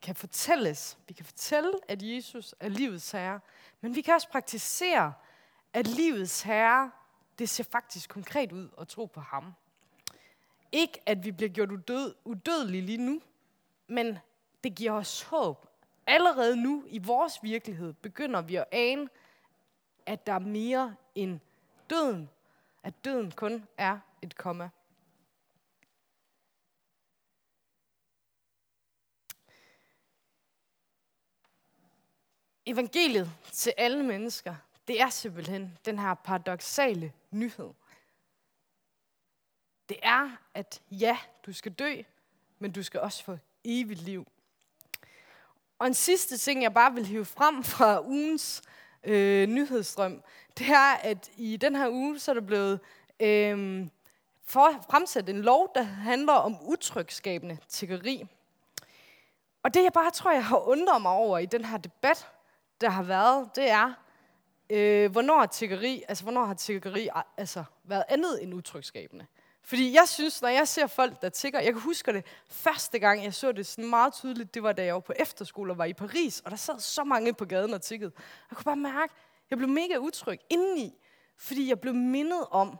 kan 0.02 0.16
fortælles. 0.16 0.98
Vi 1.08 1.14
kan 1.14 1.26
fortælle, 1.26 1.72
at 1.88 2.02
Jesus 2.02 2.56
er 2.60 2.70
livets 2.70 3.12
herre. 3.12 3.40
Men 3.82 3.96
vi 3.96 4.02
kan 4.02 4.14
også 4.14 4.30
praktisere, 4.30 5.14
at 5.74 5.88
livets 5.88 6.42
herre 6.42 6.92
det 7.40 7.50
ser 7.50 7.64
faktisk 7.64 8.10
konkret 8.10 8.52
ud 8.52 8.70
at 8.82 8.88
tro 8.88 9.06
på 9.06 9.20
ham. 9.20 9.54
Ikke 10.72 11.00
at 11.06 11.26
vi 11.26 11.32
bliver 11.32 11.50
gjort 11.50 11.72
udød, 11.72 12.16
udødelige 12.26 12.82
lige 12.82 12.98
nu, 12.98 13.22
men 13.88 14.20
det 14.64 14.76
giver 14.76 14.92
os 14.92 15.22
håb. 15.22 15.68
Allerede 16.08 16.56
nu 16.56 16.84
i 16.88 17.00
vores 17.00 17.44
virkelighed 17.44 17.94
begynder 17.94 18.42
vi 18.42 18.56
at 18.56 18.66
ane, 18.72 19.10
at 20.06 20.28
der 20.28 20.34
er 20.34 20.40
mere 20.40 20.96
end 21.16 21.40
døden. 21.90 22.30
At 22.84 23.06
døden 23.06 23.32
kun 23.32 23.68
er 23.78 24.00
et 24.22 24.38
komma. 24.38 24.70
Evangeliet 32.66 33.32
til 33.52 33.74
alle 33.78 34.04
mennesker, 34.04 34.56
det 34.88 35.02
er 35.02 35.10
simpelthen 35.10 35.78
den 35.86 36.00
her 36.00 36.14
paradoxale 36.14 37.12
nyhed. 37.32 37.70
Det 39.90 39.98
er, 40.04 40.30
at 40.54 40.82
ja, 40.92 41.18
du 41.46 41.54
skal 41.54 41.72
dø, 41.72 42.02
men 42.60 42.72
du 42.72 42.84
skal 42.84 43.00
også 43.00 43.24
få 43.24 43.38
evigt 43.64 44.02
liv. 44.02 44.28
Og 45.80 45.88
en 45.88 45.94
sidste 45.94 46.38
ting, 46.38 46.64
jeg 46.64 46.74
bare 46.74 46.94
vil 46.94 47.06
hive 47.06 47.26
frem 47.26 47.64
fra 47.64 48.02
ugens 48.02 48.62
øh, 49.04 49.48
nyhedsstrøm, 49.48 50.24
det 50.58 50.68
er, 50.68 50.94
at 50.94 51.32
i 51.38 51.58
den 51.58 51.76
her 51.76 51.90
uge, 51.90 52.20
så 52.20 52.32
er 52.32 52.34
der 52.34 52.42
blevet 52.42 52.80
øh, 53.20 53.88
for, 54.44 54.86
fremsat 54.90 55.30
en 55.30 55.42
lov, 55.42 55.72
der 55.76 55.82
handler 55.84 56.34
om 56.34 56.58
utrygskabende 56.62 57.58
tiggeri. 57.68 58.28
Og 59.64 59.74
det, 59.74 59.84
jeg 59.84 59.94
bare 59.94 60.12
tror, 60.12 60.32
jeg 60.32 60.46
har 60.46 60.68
undret 60.68 61.02
mig 61.02 61.12
over 61.12 61.38
i 61.38 61.46
den 61.46 61.66
her 61.66 61.78
debat, 61.78 62.28
der 62.82 62.90
har 62.90 63.04
været, 63.04 63.50
det 63.56 63.70
er, 63.70 63.94
øh, 64.70 65.12
hvornår 65.12 65.40
har 65.40 65.46
tiggeri, 65.46 66.04
altså 66.08 66.24
hvornår 66.24 66.46
har 66.46 66.54
tiggeri 66.54 67.10
altså, 67.38 67.64
været 67.84 68.04
andet 68.08 68.44
end 68.44 68.54
utrygskabende? 68.54 69.26
Fordi 69.62 69.94
jeg 69.94 70.08
synes, 70.08 70.42
når 70.42 70.50
jeg 70.50 70.68
ser 70.68 70.88
folk, 70.88 71.22
der 71.22 71.30
tigger, 71.30 71.60
jeg 71.60 71.74
kan 71.74 71.82
huske 71.82 72.14
det 72.14 72.26
første 72.50 73.00
gang, 73.00 73.24
jeg 73.24 73.34
så 73.34 73.52
det 73.52 73.66
sådan 73.66 73.90
meget 73.90 74.14
tydeligt, 74.14 74.54
det 74.54 74.64
var 74.64 74.72
da 74.72 74.86
jeg 74.86 74.94
var 74.94 75.00
på 75.00 75.14
efterskole 75.20 75.74
og 75.74 75.78
var 75.78 75.86
i 75.86 75.94
Paris, 75.94 76.40
og 76.40 76.52
der 76.52 76.58
sad 76.58 76.80
så 76.80 77.04
mange 77.04 77.34
på 77.34 77.46
gaden 77.46 77.74
og 77.74 77.82
tiggede. 77.82 78.12
Jeg 78.50 78.58
kunne 78.58 78.66
bare 78.66 78.76
mærke, 78.76 79.14
jeg 79.50 79.58
blev 79.58 79.70
mega 79.70 79.98
utryg 79.98 80.40
indeni, 80.50 80.94
fordi 81.38 81.70
jeg 81.70 81.80
blev 81.80 81.94
mindet 81.94 82.46
om, 82.52 82.80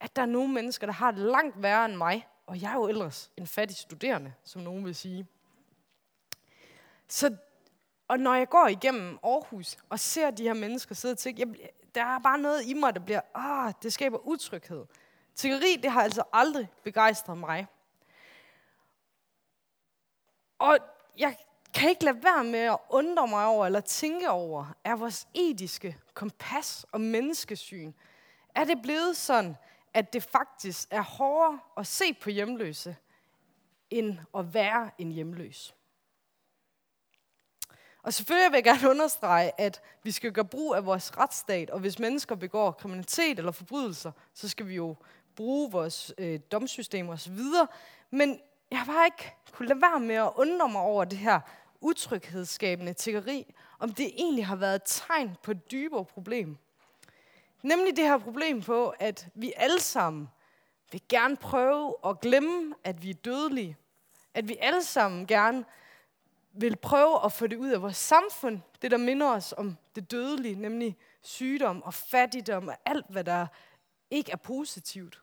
at 0.00 0.16
der 0.16 0.22
er 0.22 0.26
nogle 0.26 0.52
mennesker, 0.52 0.86
der 0.86 0.92
har 0.92 1.10
det 1.10 1.20
langt 1.20 1.62
værre 1.62 1.84
end 1.84 1.96
mig, 1.96 2.28
og 2.46 2.62
jeg 2.62 2.70
er 2.70 2.74
jo 2.74 2.88
ellers 2.88 3.30
en 3.36 3.46
fattig 3.46 3.76
studerende, 3.76 4.32
som 4.44 4.62
nogen 4.62 4.84
vil 4.84 4.94
sige. 4.94 5.26
Så, 7.08 7.36
og 8.08 8.20
når 8.20 8.34
jeg 8.34 8.48
går 8.48 8.66
igennem 8.66 9.18
Aarhus 9.22 9.76
og 9.88 10.00
ser 10.00 10.30
de 10.30 10.42
her 10.42 10.54
mennesker 10.54 10.94
sidde 10.94 11.12
og 11.12 11.18
tigge, 11.18 11.40
jeg, 11.40 11.70
der 11.94 12.04
er 12.04 12.18
bare 12.18 12.38
noget 12.38 12.66
i 12.66 12.74
mig, 12.74 12.94
der 12.94 13.00
bliver, 13.00 13.20
ah, 13.34 13.72
det 13.82 13.92
skaber 13.92 14.18
utryghed. 14.26 14.84
Tiggeri, 15.34 15.76
det 15.82 15.90
har 15.90 16.02
altså 16.02 16.22
aldrig 16.32 16.68
begejstret 16.82 17.38
mig. 17.38 17.66
Og 20.58 20.78
jeg 21.18 21.36
kan 21.74 21.90
ikke 21.90 22.04
lade 22.04 22.24
være 22.24 22.44
med 22.44 22.58
at 22.58 22.78
undre 22.90 23.28
mig 23.28 23.46
over, 23.46 23.66
eller 23.66 23.80
tænke 23.80 24.30
over, 24.30 24.76
er 24.84 24.96
vores 24.96 25.28
etiske 25.34 25.96
kompas 26.14 26.86
og 26.92 27.00
menneskesyn, 27.00 27.92
er 28.54 28.64
det 28.64 28.82
blevet 28.82 29.16
sådan, 29.16 29.56
at 29.94 30.12
det 30.12 30.22
faktisk 30.22 30.88
er 30.90 31.02
hårdere 31.02 31.60
at 31.76 31.86
se 31.86 32.14
på 32.14 32.30
hjemløse, 32.30 32.96
end 33.90 34.18
at 34.38 34.54
være 34.54 34.90
en 34.98 35.12
hjemløs. 35.12 35.74
Og 38.04 38.14
selvfølgelig 38.14 38.52
vil 38.52 38.56
jeg 38.56 38.64
gerne 38.64 38.90
understrege, 38.90 39.60
at 39.60 39.80
vi 40.02 40.10
skal 40.10 40.32
gøre 40.32 40.44
brug 40.44 40.74
af 40.74 40.86
vores 40.86 41.18
retsstat, 41.18 41.70
og 41.70 41.80
hvis 41.80 41.98
mennesker 41.98 42.34
begår 42.34 42.70
kriminalitet 42.70 43.38
eller 43.38 43.52
forbrydelser, 43.52 44.12
så 44.34 44.48
skal 44.48 44.68
vi 44.68 44.74
jo 44.74 44.96
bruge 45.36 45.70
vores 45.70 46.14
øh, 46.18 46.40
domsystem 46.52 47.08
osv. 47.08 47.38
Men 48.10 48.40
jeg 48.70 48.78
har 48.78 48.92
bare 48.92 49.06
ikke 49.06 49.34
kunne 49.52 49.68
lade 49.68 49.80
være 49.80 50.00
med 50.00 50.14
at 50.14 50.30
undre 50.36 50.68
mig 50.68 50.80
over 50.80 51.04
det 51.04 51.18
her 51.18 51.40
utryghedsskabende 51.80 52.92
tiggeri, 52.92 53.54
om 53.78 53.94
det 53.94 54.06
egentlig 54.06 54.46
har 54.46 54.56
været 54.56 54.74
et 54.74 54.82
tegn 54.84 55.36
på 55.42 55.50
et 55.50 55.70
dybere 55.70 56.04
problem. 56.04 56.56
Nemlig 57.62 57.96
det 57.96 58.04
her 58.04 58.18
problem 58.18 58.62
på, 58.62 58.94
at 58.98 59.28
vi 59.34 59.52
alle 59.56 59.80
sammen 59.80 60.28
vil 60.92 61.00
gerne 61.08 61.36
prøve 61.36 61.94
at 62.06 62.20
glemme, 62.20 62.74
at 62.84 63.02
vi 63.02 63.10
er 63.10 63.14
dødelige. 63.14 63.76
At 64.34 64.48
vi 64.48 64.56
alle 64.60 64.82
sammen 64.82 65.26
gerne 65.26 65.64
vil 66.56 66.76
prøve 66.76 67.24
at 67.24 67.32
få 67.32 67.46
det 67.46 67.56
ud 67.56 67.70
af 67.70 67.82
vores 67.82 67.96
samfund, 67.96 68.60
det 68.82 68.90
der 68.90 68.96
minder 68.96 69.30
os 69.30 69.54
om 69.56 69.76
det 69.94 70.10
dødelige, 70.10 70.54
nemlig 70.54 70.96
sygdom 71.20 71.82
og 71.82 71.94
fattigdom 71.94 72.68
og 72.68 72.76
alt, 72.84 73.06
hvad 73.08 73.24
der 73.24 73.46
ikke 74.10 74.32
er 74.32 74.36
positivt. 74.36 75.22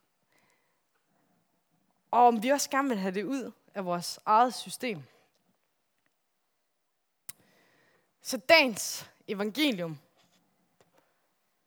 Og 2.11 2.27
om 2.27 2.43
vi 2.43 2.49
også 2.49 2.69
gerne 2.69 2.89
vil 2.89 2.97
have 2.97 3.13
det 3.13 3.23
ud 3.23 3.51
af 3.73 3.85
vores 3.85 4.19
eget 4.25 4.53
system. 4.53 5.03
Så 8.21 8.37
dagens 8.37 9.09
evangelium 9.27 9.99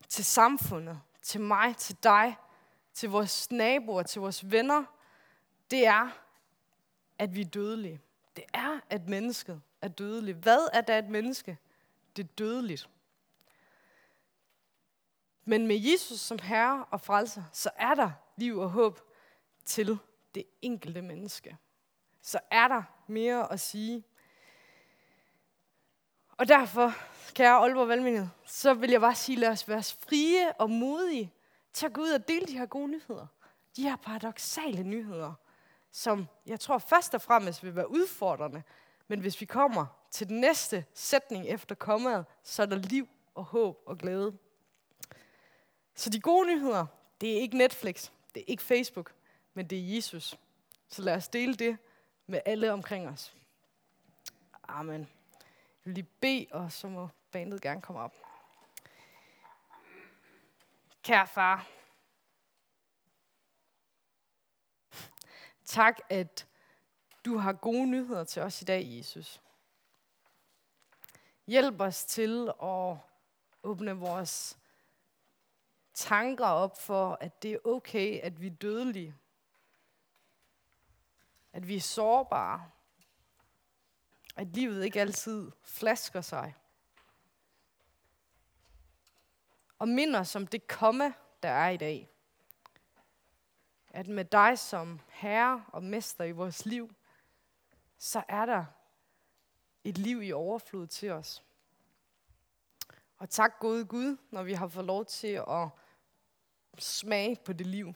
til 0.09 0.25
samfundet, 0.25 1.01
til 1.23 1.41
mig, 1.41 1.77
til 1.77 1.97
dig, 2.03 2.37
til 2.95 3.11
vores 3.11 3.51
naboer, 3.51 4.03
til 4.03 4.21
vores 4.21 4.51
venner, 4.51 4.85
det 5.71 5.87
er, 5.87 6.09
at 7.19 7.35
vi 7.35 7.41
er 7.41 7.45
dødelige. 7.45 8.01
Det 8.37 8.45
er, 8.55 8.81
at 8.91 9.09
mennesket 9.09 9.63
er 9.83 9.89
dødeligt. 9.89 10.39
Hvad 10.39 10.69
er 10.73 10.81
da 10.81 10.99
et 10.99 11.09
menneske? 11.09 11.59
Det 12.17 12.25
er 12.25 12.29
dødeligt. 12.39 12.89
Men 15.45 15.67
med 15.67 15.77
Jesus 15.77 16.21
som 16.21 16.39
herre 16.43 16.85
og 16.85 17.01
frelser, 17.01 17.43
så 17.53 17.71
er 17.77 17.95
der 17.95 18.11
liv 18.37 18.59
og 18.59 18.71
håb 18.71 19.01
til 19.65 19.99
det 20.35 20.45
enkelte 20.63 21.03
menneske. 21.03 21.57
Så 22.23 22.39
er 22.51 22.69
der 22.69 22.83
mere 23.07 23.53
at 23.53 23.61
sige. 23.61 24.05
Og 26.37 26.49
derfor, 26.49 26.93
kære 27.35 27.57
Aalborg 27.57 27.89
Valmenighed, 27.89 28.29
så 28.45 28.75
vil 28.75 28.91
jeg 28.91 29.01
bare 29.01 29.15
sige, 29.15 29.37
lad 29.37 29.49
os 29.49 29.69
være 29.69 29.83
frie 29.83 30.53
og 30.53 30.71
modige 30.71 31.33
til 31.73 31.87
at 31.87 31.93
gå 31.93 32.01
ud 32.01 32.11
og 32.11 32.29
dele 32.29 32.47
de 32.47 32.59
her 32.59 32.67
gode 32.67 32.89
nyheder. 32.89 33.27
De 33.77 33.83
her 33.83 33.97
paradoxale 33.97 34.83
nyheder, 34.83 35.33
som 35.97 36.29
jeg 36.47 36.61
tror 36.61 36.79
først 36.79 37.15
og 37.15 37.23
fremmest 37.23 37.65
vil 37.65 37.77
være 37.77 37.91
udfordrende. 37.91 38.63
Men 39.09 39.21
hvis 39.21 39.41
vi 39.41 39.47
kommer 39.47 39.87
til 40.11 40.29
den 40.29 40.41
næste 40.41 40.85
sætning 40.95 41.47
efter 41.47 41.75
kommaet, 41.75 42.27
så 42.43 42.63
er 42.63 42.67
der 42.67 42.77
liv 42.77 43.09
og 43.35 43.45
håb 43.45 43.83
og 43.87 43.99
glæde. 43.99 44.39
Så 45.95 46.11
de 46.11 46.21
gode 46.21 46.47
nyheder, 46.47 46.87
det 47.21 47.37
er 47.37 47.41
ikke 47.41 47.57
Netflix, 47.57 48.11
det 48.35 48.41
er 48.41 48.45
ikke 48.47 48.63
Facebook, 48.63 49.15
men 49.55 49.67
det 49.67 49.79
er 49.79 49.95
Jesus. 49.95 50.39
Så 50.89 51.03
lad 51.03 51.15
os 51.15 51.29
dele 51.29 51.55
det 51.55 51.79
med 52.27 52.41
alle 52.45 52.73
omkring 52.73 53.09
os. 53.09 53.37
Amen. 54.69 55.01
Jeg 55.01 55.85
vil 55.85 55.95
lige 55.95 56.09
bede, 56.21 56.47
og 56.51 56.73
så 56.73 56.89
må 56.89 57.09
bandet 57.33 57.63
gerne 57.63 57.83
komme 57.83 58.01
op. 58.01 58.15
Kære 61.03 61.27
far, 61.27 61.67
tak, 65.65 66.01
at 66.11 66.47
du 67.25 67.37
har 67.37 67.53
gode 67.53 67.87
nyheder 67.87 68.25
til 68.25 68.43
os 68.43 68.63
i 68.63 68.65
dag, 68.65 68.85
Jesus. 68.87 69.41
Hjælp 71.47 71.81
os 71.81 72.05
til 72.05 72.53
at 72.63 72.97
åbne 73.63 73.93
vores 73.93 74.59
tanker 75.95 76.47
op 76.47 76.81
for, 76.81 77.19
at 77.21 77.43
det 77.43 77.53
er 77.53 77.59
okay, 77.65 78.21
at 78.21 78.41
vi 78.41 78.47
er 78.47 78.51
dødelige. 78.51 79.15
At 81.53 81.69
vi 81.69 81.77
er 81.77 81.81
sårbare. 81.81 82.71
At 84.37 84.47
livet 84.47 84.85
ikke 84.85 85.01
altid 85.01 85.51
flasker 85.63 86.21
sig. 86.21 86.55
Og 89.79 89.89
minder 89.89 90.23
som 90.23 90.47
det 90.47 90.69
komme, 90.69 91.15
der 91.43 91.49
er 91.49 91.69
i 91.69 91.77
dag. 91.77 92.14
At 93.95 94.09
med 94.09 94.25
dig 94.25 94.59
som 94.59 95.01
herre 95.09 95.65
og 95.69 95.83
mester 95.83 96.25
i 96.25 96.31
vores 96.31 96.67
liv, 96.67 96.95
så 97.99 98.23
er 98.29 98.47
der 98.47 98.65
et 99.85 99.99
liv 99.99 100.23
i 100.23 100.33
overflod 100.33 100.87
til 100.87 101.11
os. 101.11 101.45
Og 103.17 103.31
tak 103.31 103.59
gode 103.61 103.85
Gud, 103.85 104.17
når 104.31 104.43
vi 104.43 104.53
har 104.53 104.69
fået 104.69 104.87
lov 104.87 105.05
til 105.05 105.43
at 105.49 105.69
smage 106.79 107.37
på 107.45 107.53
det 107.53 107.67
liv. 107.67 107.95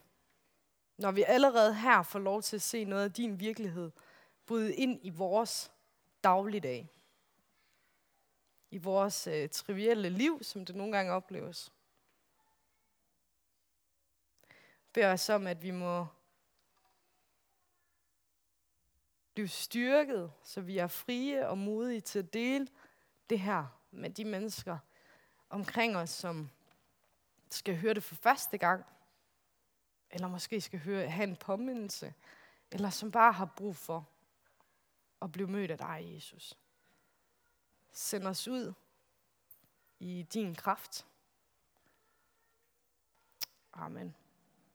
Når 0.97 1.11
vi 1.11 1.23
allerede 1.23 1.75
her 1.75 2.03
får 2.03 2.19
lov 2.19 2.43
til 2.43 2.57
at 2.57 2.63
se 2.63 2.85
noget 2.85 3.05
af 3.05 3.13
din 3.13 3.41
virkelighed 3.41 3.91
bryde 4.47 4.75
ind 4.75 5.01
i 5.03 5.11
vores 5.11 5.73
dagligdag. 6.25 6.89
I 8.71 8.79
vores 8.79 9.27
øh, 9.27 9.49
trivielle 9.49 10.11
liv, 10.11 10.43
som 10.43 10.65
det 10.65 10.77
nogle 10.77 10.97
gange 10.97 11.13
opleves. 11.13 11.73
Beder 14.99 15.13
os 15.13 15.29
om, 15.29 15.47
at 15.47 15.63
vi 15.63 15.71
må 15.71 16.07
blive 19.35 19.49
styrket, 19.49 20.33
så 20.43 20.61
vi 20.61 20.79
er 20.79 20.87
frie 20.87 21.49
og 21.49 21.59
modige 21.59 22.01
til 22.01 22.19
at 22.19 22.33
dele 22.33 22.69
det 23.31 23.41
her 23.41 23.67
med 23.91 24.11
de 24.11 24.25
mennesker 24.25 24.79
omkring 25.51 25.97
os, 25.97 26.11
som 26.11 26.51
skal 27.51 27.77
høre 27.77 27.95
det 27.95 28.03
for 28.03 28.15
første 28.15 28.59
gang, 28.59 28.85
eller 30.11 30.29
måske 30.29 30.61
skal 30.61 30.79
høre, 30.79 31.11
have 31.11 31.29
en 31.29 31.37
påmindelse, 31.37 32.15
eller 32.71 32.91
som 32.91 33.11
bare 33.11 33.33
har 33.33 33.47
brug 33.57 33.77
for 33.77 34.09
at 35.23 35.33
blive 35.33 35.49
mødt 35.49 35.71
af 35.71 35.79
dig, 35.79 36.11
Jesus. 36.15 36.55
Send 37.93 38.27
os 38.27 38.49
ud 38.49 38.73
i 39.99 40.27
din 40.33 40.55
kraft. 40.55 41.07
Amen. 43.73 44.15